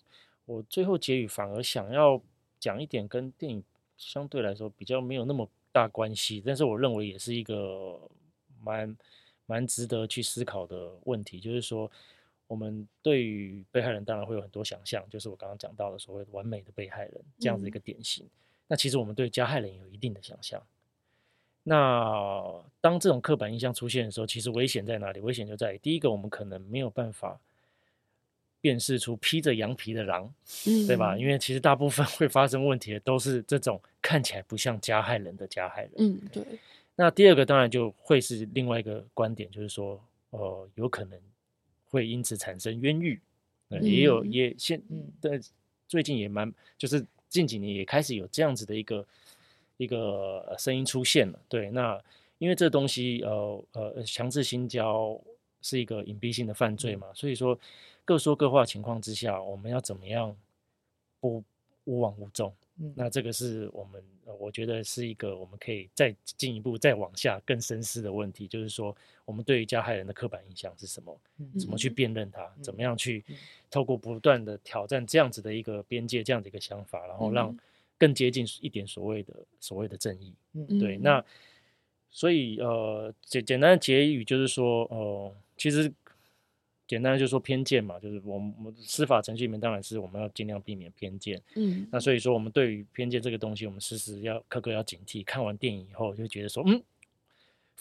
[0.49, 2.19] 我最后结语反而想要
[2.59, 3.63] 讲一点跟电影
[3.97, 7.99] 相对来说比较没有那么大关系，但是我认为也是一个
[8.63, 8.97] 蛮
[9.45, 11.89] 蛮值得去思考的问题，就是说
[12.47, 18.25] 我们对于被害人当然会有很多想象，就是我刚刚讲到的所谓的完美的被害人这样子一个典型。
[18.67, 20.59] 那其实我们对加害人有一定的想象。
[21.61, 22.43] 那
[22.81, 25.19] 当这种刻板印象出现的时候，其实危险在哪里？
[25.19, 27.39] 危险就在于第一个，我们可能没有办法
[28.61, 30.33] 辨识出披着羊皮的狼，
[30.67, 31.17] 嗯对吧？
[31.17, 35.91] 因为其实大部分会发生问题的都是这种看起来不像加害人的加害人。
[35.97, 36.43] 嗯，对。
[36.95, 41.19] 那第二个当然就会是另外一个观点，就是说，呃，有可能
[41.89, 43.19] 会因此产生冤狱，
[43.81, 44.81] 也有也现
[45.21, 45.39] 对
[45.87, 49.05] 最近也蛮就是近几年也开始有这样子的一个。
[49.81, 51.97] 一个声音出现了，对，那
[52.37, 55.17] 因为这东西，呃呃，强制性交
[55.61, 57.57] 是一个隐蔽性的犯罪嘛，所以说
[58.09, 60.35] 各说各话情况之下，我们要怎么样
[61.19, 61.43] 不
[61.83, 62.51] 无往无重？
[62.95, 64.03] 那这个是我们，
[64.39, 68.95] 我觉得是一个我们可以再进一步再往下更深思的问题，就是说
[69.25, 71.15] 我们对于加害人的刻板印象是什么？
[71.59, 72.51] 怎么去辨认它？
[72.63, 73.23] 怎么样去
[73.69, 77.55] 透过不断的挑战这样子的一个边界，这样的一个想法，然后让。
[77.99, 81.21] 更接近一点所谓的所谓的正义，嗯，对，那
[82.09, 85.91] 所以呃简简单的结语就是说，呃，其实
[86.89, 95.23] 简单的就是说偏见嘛，就是我们司法程序里面当然是我们要尽量避免偏见，嗯，那所以说我们对于偏见这个东西，我们时时要刻刻要警惕。
[95.23, 96.83] 看完电影以后就觉得说，嗯。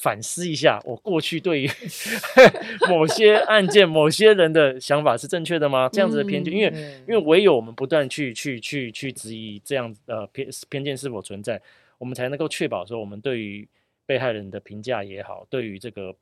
[0.01, 1.68] 反思一下，我过去对于
[2.89, 5.89] 某些案件、某些人的想法是正确的吗？
[5.93, 6.70] 这样子的偏见，因为
[7.01, 11.60] 因为唯有我们不断去去去去质疑这样呃偏偏见是否存在，
[11.98, 13.66] 我们才能够确保说我们对于
[14.06, 16.14] 被害人的评价也好，对于这个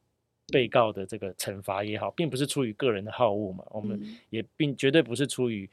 [0.48, 4.00] 被告的这个惩罚也好，并不是出于个人的好恶嘛，我们
[4.30, 5.68] 也并绝对不是出于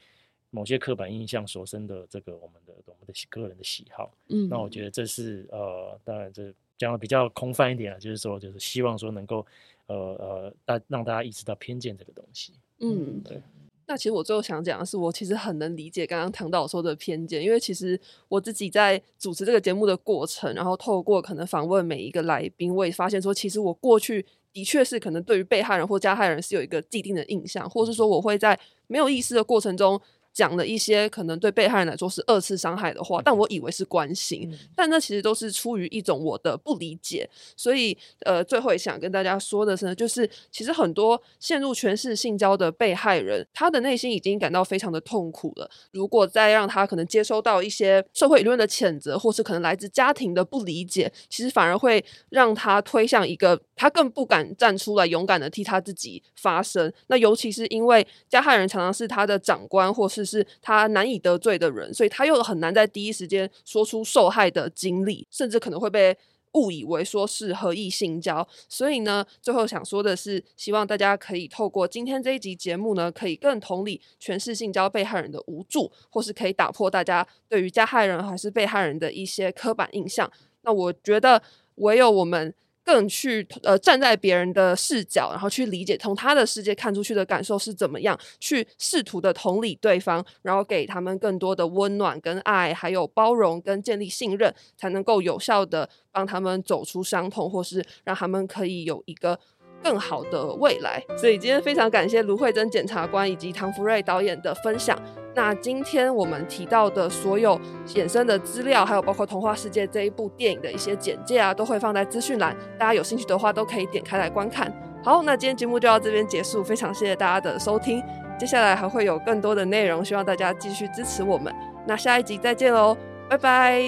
[0.50, 4.12] 某些刻板印象所生的这个我们的我们的个人的喜好。
[4.28, 6.52] 嗯，那我觉得这是呃，当然这。
[6.76, 9.46] 讲的比较空泛一点啊，就是说，就是希望说能够，
[9.86, 12.52] 呃呃，大让大家意识到偏见这个东西。
[12.80, 13.40] 嗯，对。
[13.86, 30.00] 那其实我最后想讲的是，我其实很能理解刚刚唐导说的偏见，因为其实我自己在主持这个节目的过程，然后透过可能访问每一个来宾，我也发现说，其实我过去的确是可能对于被害人或加害人是有一个既定的印象，或是说我会在没有意识的过程中。
[30.34, 37.28] 讲了一些可能对被害人来说是二次伤害的话，但我以为是关心，但那其实都是出于一种我的不理解。
[37.56, 37.96] 所以，
[38.26, 45.70] 呃，最后也想跟大家说的是，呢，就是其实很多陷入权势性交的被害人，他的内心已经感到非常的痛苦了。
[45.92, 56.92] 如果再让他可能接收到一些社会舆论的谴责，或是可能来自家庭的不理解，其实反而会让他推向一个他更不敢站出来勇敢的替他自己发声。
[57.06, 66.16] 那尤其是因为加害人常常是他的长官，或是是他难以得罪的人，所以他又很难在第一时间说出受害的经历，甚至可能会被
[66.52, 68.46] 误以为说是合意性交。
[68.68, 80.30] 所以呢，最后想说的是，希望大家可以透过今天这一集节目呢，可以更同理诠释性交被害人的无助，或是可以打破大家对于加害人还是被害人的一些刻板印象。
[80.62, 81.42] 那我觉得，
[81.76, 82.54] 唯有我们。
[82.84, 99.40] 更去呃站在别人的视角，然后去理解从他的世界看出去的感受是怎么样，去试图的同理对方，然后给他们更多的温暖跟爱，还有包容跟建立信任，才能够有效的帮他们走出伤痛，或是让他们可以有一个。
[99.84, 104.98] 更好的未来，所以今天非常感谢卢慧珍检察官以及唐福瑞导演的分享。
[105.36, 114.72] 那今天我们提到的所有衍生的资料，还有包括《童话世界》这一部电影的一些简介啊，都会放在资讯栏，大家有兴趣的话都可以点开来观看。
[115.02, 118.02] 好，那今天节目就到这边结束，非常谢谢大家的收听。
[118.38, 121.54] 接下来还会有更多的内容，希望大家继续支持我们。
[121.86, 122.96] 那下一集再见喽，
[123.28, 123.82] 拜拜，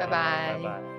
[0.00, 0.95] 拜拜。